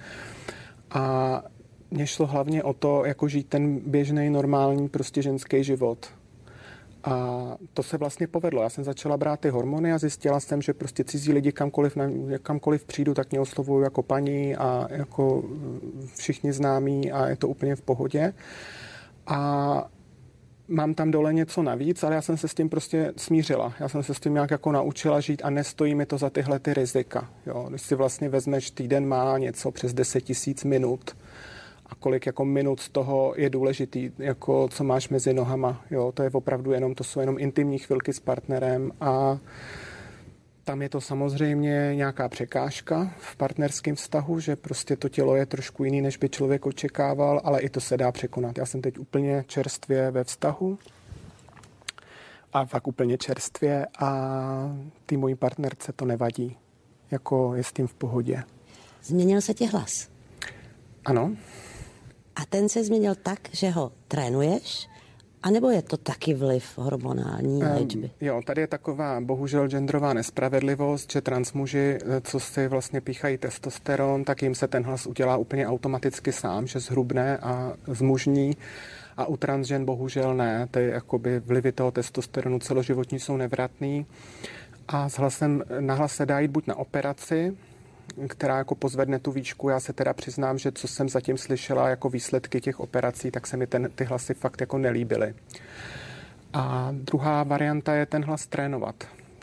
A 0.90 1.42
mně 1.90 2.07
šlo 2.07 2.27
hlavně 2.27 2.62
o 2.62 2.72
to, 2.72 3.05
jako 3.05 3.29
žít 3.29 3.48
ten 3.48 3.81
běžný, 3.87 4.31
normální, 4.31 4.88
prostě 4.88 5.22
ženský 5.22 5.64
život. 5.64 6.07
A 7.05 7.57
to 7.74 7.83
se 7.83 7.98
vlastně 7.98 8.27
povedlo. 8.27 8.62
Já 8.62 8.68
jsem 8.68 8.85
začala 8.85 9.16
brát 9.16 9.40
ty 9.40 9.48
hormony 9.48 9.92
a 9.92 9.98
zjistila 9.98 10.40
jsem, 10.40 10.62
že 10.62 10.74
prostě 10.74 11.05
cizí 11.05 11.33
lidi 11.33 11.53
kamkoliv, 11.53 11.96
na, 11.96 12.05
kamkoliv 12.42 12.85
přijdu, 12.85 13.14
tak 13.14 13.31
mě 13.31 13.40
oslovují 13.40 13.85
jako 13.85 14.03
paní 14.03 14.57
a 14.57 14.87
jako 14.90 15.44
všichni 16.16 16.53
známí 16.53 17.12
a 17.12 17.29
je 17.29 17.37
to 17.37 17.48
úplně 17.48 17.77
v 17.77 17.83
pohodě. 17.83 18.35
A 19.27 19.90
mám 20.68 20.94
tam 20.94 21.11
dole 21.11 21.33
něco 21.33 21.62
navíc, 21.62 22.02
ale 22.02 22.14
já 22.14 22.22
jsem 22.22 22.37
se 22.37 22.48
s 22.48 22.54
tím 22.54 22.68
prostě 22.68 23.12
smířila. 23.16 23.74
Já 23.81 23.88
jsem 23.88 24.02
se 24.02 24.14
s 24.14 24.20
tím 24.20 24.35
nějak 24.35 24.50
jako 24.50 24.72
naučila 24.72 25.20
žít 25.20 25.42
a 25.44 25.50
nestojí 25.50 25.94
mi 25.94 26.07
to 26.07 26.18
za 26.18 26.31
tyhle 26.31 26.59
ty 26.59 26.74
rizika. 26.74 27.31
Jo. 27.46 27.66
Když 27.68 27.83
si 27.83 27.94
vlastně 27.94 28.28
vezmeš, 28.28 28.70
týden 28.70 29.09
má 29.09 29.38
něco 29.38 29.70
přes 29.70 29.94
10 29.94 30.20
tisíc 30.20 30.64
minut, 30.64 31.16
a 31.90 31.94
kolik 31.94 32.26
jako 32.26 32.44
minut 32.44 32.81
z 32.81 32.88
toho 32.88 33.35
je 33.37 33.50
důležitý, 33.50 34.11
jako 34.18 34.68
co 34.68 34.85
máš 34.85 35.09
mezi 35.09 35.33
nohama. 35.33 35.85
Jo, 35.90 36.12
to 36.12 36.22
je 36.22 36.31
opravdu 36.33 36.72
jenom, 36.72 36.94
to 36.94 37.04
jsou 37.04 37.20
jenom 37.20 37.37
intimní 37.38 37.78
chvilky 37.78 38.12
s 38.12 38.20
partnerem 38.20 38.92
a 39.00 39.38
tam 40.68 40.83
je 40.83 40.88
to 40.88 41.00
samozřejmě 41.00 41.90
nějaká 41.94 42.28
překážka 42.28 43.14
v 43.18 43.37
partnerském 43.37 43.94
vztahu, 43.94 44.40
že 44.40 44.57
prostě 44.57 44.96
to 44.96 45.09
tělo 45.09 45.37
je 45.37 45.46
trošku 45.46 45.85
jiný, 45.85 46.00
než 46.00 46.16
by 46.16 46.28
člověk 46.28 46.66
očekával, 46.66 47.40
ale 47.44 47.61
i 47.61 47.68
to 47.68 47.81
se 47.81 47.96
dá 47.96 48.12
překonat. 48.12 48.59
Já 48.59 48.66
jsem 48.66 48.83
teď 48.83 48.98
úplně 48.98 49.44
čerstvě 49.46 50.11
ve 50.11 50.24
vztahu 50.24 50.78
a 52.52 52.64
fakt 52.64 52.87
úplně 52.87 53.18
čerstvě 53.18 53.87
a 53.98 54.11
ty 55.07 55.16
mojí 55.16 55.35
partnerce 55.35 55.92
to 55.92 56.04
nevadí. 56.04 56.57
Jako 57.11 57.54
je 57.54 57.64
s 57.64 57.72
tím 57.72 57.87
v 57.87 57.94
pohodě. 57.94 58.42
Změnil 59.02 59.40
se 59.40 59.54
ti 59.54 59.66
hlas? 59.66 60.09
Ano. 61.04 61.37
A 62.37 62.46
ten 62.48 62.68
se 62.68 62.85
změnil 62.85 63.14
tak, 63.14 63.38
že 63.52 63.70
ho 63.70 63.92
trénuješ, 64.09 64.88
a 65.42 65.51
nebo 65.51 65.70
je 65.70 65.83
to 65.83 65.96
taky 65.96 66.35
vliv 66.35 66.79
hormonální 66.79 67.62
léčby? 67.62 68.03
Um, 68.03 68.11
jo, 68.20 68.42
tady 68.46 68.61
je 68.61 68.66
taková 68.66 69.20
bohužel 69.20 69.68
genderová 69.68 70.12
nespravedlivost, 70.12 71.12
že 71.12 71.20
transmuži, 71.20 71.98
eh, 72.01 72.20
co 72.20 72.40
si 72.40 72.68
vlastně 72.68 73.01
píchají 73.01 73.38
testosteron, 73.38 74.24
tak 74.24 74.42
jim 74.42 74.55
se 74.55 74.68
ten 74.68 74.83
hlas 74.83 75.07
udělá 75.07 75.37
úplně 75.37 75.66
automaticky 75.66 76.33
sám, 76.33 76.66
že 76.66 76.81
zhrubne 76.81 77.38
a 77.38 77.72
zmužní. 77.87 78.57
A 79.16 79.27
u 79.27 79.37
transžen 79.37 79.85
bohužel 79.85 80.35
ne, 80.35 80.68
ty 80.70 80.88
jakoby 80.88 81.40
vlivy 81.40 81.72
toho 81.72 81.90
testosteronu 81.90 82.59
celoživotní 82.59 83.20
jsou 83.20 83.37
nevratný. 83.37 84.07
A 84.88 85.09
s 85.09 85.18
hlasem, 85.18 85.62
na 85.81 85.94
hlas 85.94 86.14
se 86.14 86.27
dá 86.27 86.40
jít 86.40 86.51
buď 86.51 86.66
na 86.66 86.77
operaci, 86.77 87.57
která 88.29 88.59
jako 88.59 88.75
pozvedne 88.75 89.18
tu 89.18 89.33
výšku. 89.33 89.68
Já 89.68 89.81
se 89.81 89.92
teda 89.92 90.12
přiznám, 90.12 90.59
že 90.59 90.73
co 90.73 90.88
jsem 90.88 91.09
zatím 91.09 91.38
slyšela 91.38 91.88
jako 91.88 92.11
výsledky 92.11 92.61
těch 92.61 92.81
operací, 92.81 93.31
tak 93.31 93.47
se 93.47 93.57
mi 93.57 93.66
ten, 93.66 93.90
ty 93.94 94.05
hlasy 94.05 94.35
fakt 94.35 94.61
jako 94.61 94.79
nelíbily. 94.79 95.35
A 96.53 96.88
druhá 96.92 97.42
varianta 97.42 97.94
je 97.94 98.07
ten 98.07 98.25
hlas 98.25 98.47
trénovat. 98.47 98.94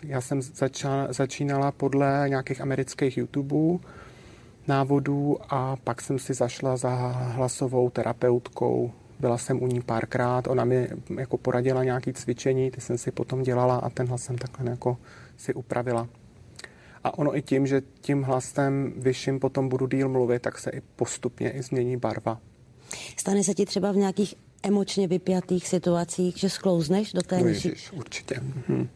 Já 0.03 0.21
jsem 0.21 0.41
začala, 0.41 1.13
začínala 1.13 1.71
podle 1.71 2.25
nějakých 2.27 2.61
amerických 2.61 3.17
YouTubeů, 3.17 3.81
návodů 4.67 5.37
a 5.49 5.75
pak 5.75 6.01
jsem 6.01 6.19
si 6.19 6.33
zašla 6.33 6.77
za 6.77 6.95
hlasovou 7.11 7.89
terapeutkou. 7.89 8.91
Byla 9.19 9.37
jsem 9.37 9.63
u 9.63 9.67
ní 9.67 9.81
párkrát, 9.81 10.47
ona 10.47 10.65
mi 10.65 10.87
jako 11.19 11.37
poradila 11.37 11.83
nějaké 11.83 12.13
cvičení, 12.13 12.71
ty 12.71 12.81
jsem 12.81 12.97
si 12.97 13.11
potom 13.11 13.43
dělala 13.43 13.75
a 13.75 13.89
ten 13.89 14.07
hlas 14.07 14.23
jsem 14.23 14.37
takhle 14.37 14.69
jako 14.69 14.97
si 15.37 15.53
upravila. 15.53 16.07
A 17.05 17.17
ono 17.17 17.37
i 17.37 17.41
tím, 17.41 17.67
že 17.67 17.81
tím 18.01 18.23
hlasem 18.23 18.93
vyšším 18.97 19.39
potom 19.39 19.69
budu 19.69 19.87
díl 19.87 20.09
mluvit, 20.09 20.41
tak 20.41 20.59
se 20.59 20.69
i 20.69 20.81
postupně 20.95 21.51
i 21.51 21.61
změní 21.61 21.97
barva. 21.97 22.41
Stane 23.17 23.43
se 23.43 23.53
ti 23.53 23.65
třeba 23.65 23.91
v 23.91 23.95
nějakých 23.95 24.35
emočně 24.63 25.07
vypjatých 25.07 25.67
situacích, 25.67 26.37
že 26.37 26.49
sklouzneš 26.49 27.13
do 27.13 27.21
té 27.21 27.39
no 27.39 27.47
ježiš, 27.47 27.91
určitě. 27.91 28.35
Mhm. 28.39 28.89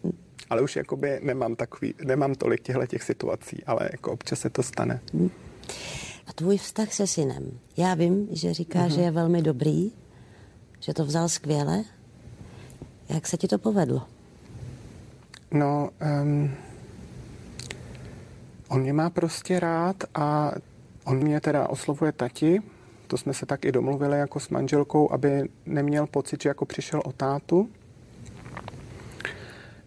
Ale 0.50 0.62
už 0.62 0.76
jakoby 0.76 1.20
nemám 1.24 1.56
takový, 1.56 1.94
nemám 2.06 2.36
tolik 2.36 2.62
těchto 2.62 2.88
těch 2.88 3.04
situací, 3.04 3.64
ale 3.64 3.90
jako 3.92 4.12
občas 4.12 4.40
se 4.40 4.50
to 4.50 4.64
stane. 4.64 5.00
Mhm. 5.14 5.30
A 6.28 6.34
tvůj 6.34 6.58
vztah 6.58 6.94
se 6.94 7.08
synem. 7.08 7.60
Já 7.78 7.94
vím, 7.94 8.28
že 8.32 8.54
říká, 8.54 8.80
mhm. 8.80 8.90
že 8.90 9.02
je 9.02 9.12
velmi 9.12 9.42
dobrý, 9.42 9.92
že 10.80 10.94
to 10.94 11.06
vzal 11.06 11.30
skvěle. 11.30 11.84
Jak 13.10 13.28
se 13.28 13.38
ti 13.38 13.48
to 13.48 13.58
povedlo? 13.58 14.02
No, 15.52 15.90
um, 16.22 16.52
On 18.70 18.82
mě 18.82 18.94
má 18.94 19.10
prostě 19.10 19.60
rád 19.60 20.04
a 20.16 20.52
on 21.06 21.18
mě 21.18 21.42
teda 21.42 21.70
oslovuje 21.70 22.12
tati, 22.12 22.62
to 23.08 23.18
jsme 23.18 23.34
se 23.34 23.46
tak 23.46 23.66
i 23.66 23.72
domluvili 23.72 24.20
jako 24.20 24.40
s 24.40 24.50
manželkou, 24.50 25.12
aby 25.12 25.50
neměl 25.66 26.08
pocit, 26.08 26.44
že 26.44 26.50
jako 26.50 26.66
přišel 26.66 27.02
o 27.06 27.12
tátu. 27.12 27.70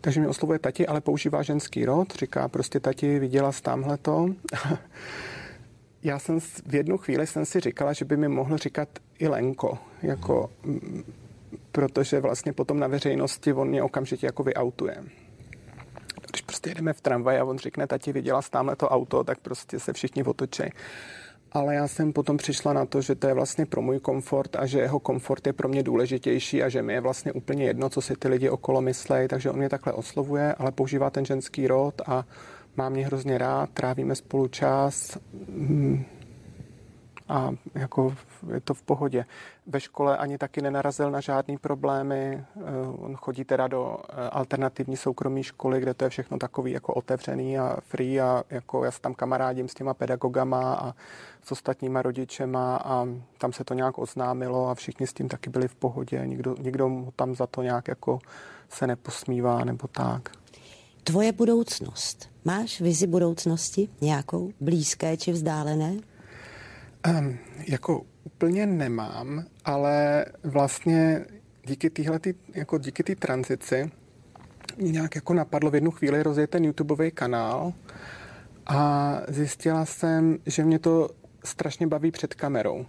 Takže 0.00 0.20
mě 0.20 0.28
oslovuje 0.28 0.58
tati, 0.58 0.86
ale 0.86 1.00
používá 1.00 1.42
ženský 1.42 1.84
rod. 1.84 2.14
Říká 2.14 2.48
prostě 2.48 2.80
tati, 2.80 3.18
viděla 3.18 3.52
jsi 3.52 3.62
tamhle 3.62 3.96
to. 3.96 4.28
Já 6.02 6.18
jsem 6.18 6.40
v 6.40 6.74
jednu 6.74 6.98
chvíli 6.98 7.26
jsem 7.26 7.44
si 7.44 7.60
říkala, 7.60 7.92
že 7.92 8.04
by 8.04 8.16
mi 8.16 8.28
mohl 8.28 8.58
říkat 8.58 8.88
i 9.18 9.28
Lenko, 9.28 9.78
jako, 10.02 10.50
protože 11.72 12.20
vlastně 12.20 12.52
potom 12.52 12.78
na 12.78 12.86
veřejnosti 12.86 13.52
on 13.52 13.68
mě 13.68 13.82
okamžitě 13.82 14.26
jako 14.26 14.42
vyautuje 14.42 15.04
prostě 16.62 16.70
jedeme 16.70 16.92
v 16.92 17.00
tramvaji 17.00 17.38
a 17.38 17.44
on 17.44 17.58
řekne, 17.58 17.86
tati, 17.86 18.12
viděla 18.12 18.42
jsi 18.42 18.50
tamhle 18.50 18.76
to 18.76 18.88
auto, 18.88 19.24
tak 19.24 19.38
prostě 19.38 19.80
se 19.80 19.92
všichni 19.92 20.24
otočí. 20.24 20.62
Ale 21.52 21.74
já 21.74 21.88
jsem 21.88 22.12
potom 22.12 22.36
přišla 22.36 22.72
na 22.72 22.86
to, 22.86 23.00
že 23.00 23.14
to 23.14 23.26
je 23.26 23.34
vlastně 23.34 23.66
pro 23.66 23.82
můj 23.82 23.98
komfort 23.98 24.56
a 24.56 24.66
že 24.66 24.78
jeho 24.78 25.00
komfort 25.00 25.46
je 25.46 25.52
pro 25.52 25.68
mě 25.68 25.82
důležitější 25.82 26.62
a 26.62 26.68
že 26.68 26.82
mi 26.82 26.92
je 26.92 27.00
vlastně 27.00 27.32
úplně 27.32 27.64
jedno, 27.64 27.88
co 27.88 28.00
si 28.00 28.14
ty 28.16 28.28
lidi 28.28 28.48
okolo 28.48 28.80
myslejí, 28.80 29.28
takže 29.28 29.50
on 29.50 29.56
mě 29.56 29.68
takhle 29.68 29.92
oslovuje, 29.92 30.54
ale 30.54 30.72
používá 30.72 31.10
ten 31.10 31.24
ženský 31.24 31.66
rod 31.66 32.00
a 32.06 32.24
má 32.76 32.88
mě 32.88 33.06
hrozně 33.06 33.38
rád, 33.38 33.70
trávíme 33.70 34.14
spolu 34.14 34.48
čas. 34.48 35.18
A 37.28 37.50
jako 37.74 38.14
je 38.54 38.60
to 38.60 38.74
v 38.74 38.82
pohodě. 38.82 39.24
Ve 39.66 39.80
škole 39.80 40.16
ani 40.16 40.38
taky 40.38 40.62
nenarazil 40.62 41.10
na 41.10 41.20
žádný 41.20 41.58
problémy. 41.58 42.44
Eh, 42.56 42.60
on 42.98 43.16
chodí 43.16 43.44
teda 43.44 43.68
do 43.68 43.98
eh, 44.08 44.28
alternativní 44.30 44.96
soukromé 44.96 45.42
školy, 45.42 45.80
kde 45.80 45.94
to 45.94 46.04
je 46.04 46.10
všechno 46.10 46.38
takový 46.38 46.72
jako 46.72 46.94
otevřený 46.94 47.58
a 47.58 47.76
free 47.80 48.20
a 48.20 48.44
jako 48.50 48.84
já 48.84 48.90
se 48.90 49.00
tam 49.00 49.14
kamarádím 49.14 49.68
s 49.68 49.74
těma 49.74 49.94
pedagogama 49.94 50.74
a 50.74 50.94
s 51.42 51.52
ostatníma 51.52 52.02
rodičema 52.02 52.76
a 52.76 53.06
tam 53.38 53.52
se 53.52 53.64
to 53.64 53.74
nějak 53.74 53.98
oznámilo 53.98 54.68
a 54.68 54.74
všichni 54.74 55.06
s 55.06 55.12
tím 55.12 55.28
taky 55.28 55.50
byli 55.50 55.68
v 55.68 55.74
pohodě. 55.74 56.22
Nikdo, 56.26 56.56
nikdo 56.58 56.88
mu 56.88 57.12
tam 57.16 57.34
za 57.34 57.46
to 57.46 57.62
nějak 57.62 57.88
jako 57.88 58.18
se 58.68 58.86
neposmívá 58.86 59.64
nebo 59.64 59.88
tak. 59.88 60.30
Tvoje 61.04 61.32
budoucnost. 61.32 62.28
Máš 62.44 62.80
vizi 62.80 63.06
budoucnosti 63.06 63.88
nějakou, 64.00 64.50
blízké 64.60 65.16
či 65.16 65.32
vzdálené? 65.32 65.96
Um, 67.08 67.38
jako 67.68 68.02
úplně 68.24 68.66
nemám, 68.66 69.44
ale 69.64 70.24
vlastně 70.44 71.24
díky 71.66 71.90
téhle, 71.90 72.20
jako 72.54 72.78
díky 72.78 73.02
té 73.02 73.14
tranzici 73.14 73.90
mě 74.76 74.92
nějak 74.92 75.14
jako 75.14 75.34
napadlo 75.34 75.70
v 75.70 75.74
jednu 75.74 75.90
chvíli 75.90 76.22
rozjet 76.22 76.50
ten 76.50 76.64
YouTubeový 76.64 77.10
kanál 77.10 77.72
a 78.66 79.20
zjistila 79.28 79.84
jsem, 79.84 80.38
že 80.46 80.64
mě 80.64 80.78
to 80.78 81.10
strašně 81.44 81.86
baví 81.86 82.10
před 82.10 82.34
kamerou. 82.34 82.86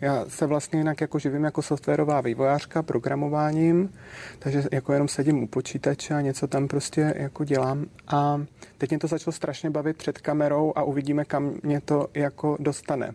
Já 0.00 0.24
se 0.28 0.46
vlastně 0.46 0.80
jinak 0.80 1.00
jako 1.00 1.18
živím 1.18 1.44
jako 1.44 1.62
softwarová 1.62 2.20
vývojářka 2.20 2.82
programováním, 2.82 3.92
takže 4.38 4.64
jako 4.72 4.92
jenom 4.92 5.08
sedím 5.08 5.42
u 5.42 5.46
počítače 5.46 6.14
a 6.14 6.20
něco 6.20 6.46
tam 6.46 6.68
prostě 6.68 7.14
jako 7.16 7.44
dělám. 7.44 7.86
A 8.06 8.44
teď 8.78 8.90
mě 8.90 8.98
to 8.98 9.06
začalo 9.06 9.32
strašně 9.32 9.70
bavit 9.70 9.96
před 9.96 10.18
kamerou 10.18 10.72
a 10.76 10.82
uvidíme, 10.82 11.24
kam 11.24 11.54
mě 11.62 11.80
to 11.80 12.08
jako 12.14 12.56
dostane. 12.60 13.14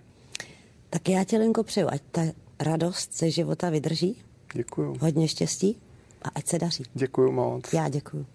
Tak 0.89 1.09
já 1.09 1.23
tě, 1.23 1.37
Lenko, 1.37 1.63
přeju, 1.63 1.87
ať 1.91 2.01
ta 2.11 2.21
radost 2.59 3.17
ze 3.17 3.31
života 3.31 3.69
vydrží. 3.69 4.21
Děkuju. 4.53 4.95
Hodně 4.99 5.27
štěstí 5.27 5.77
a 6.21 6.29
ať 6.35 6.47
se 6.47 6.59
daří. 6.59 6.83
Děkuju 6.93 7.31
moc. 7.31 7.73
Já 7.73 7.89
děkuju. 7.89 8.25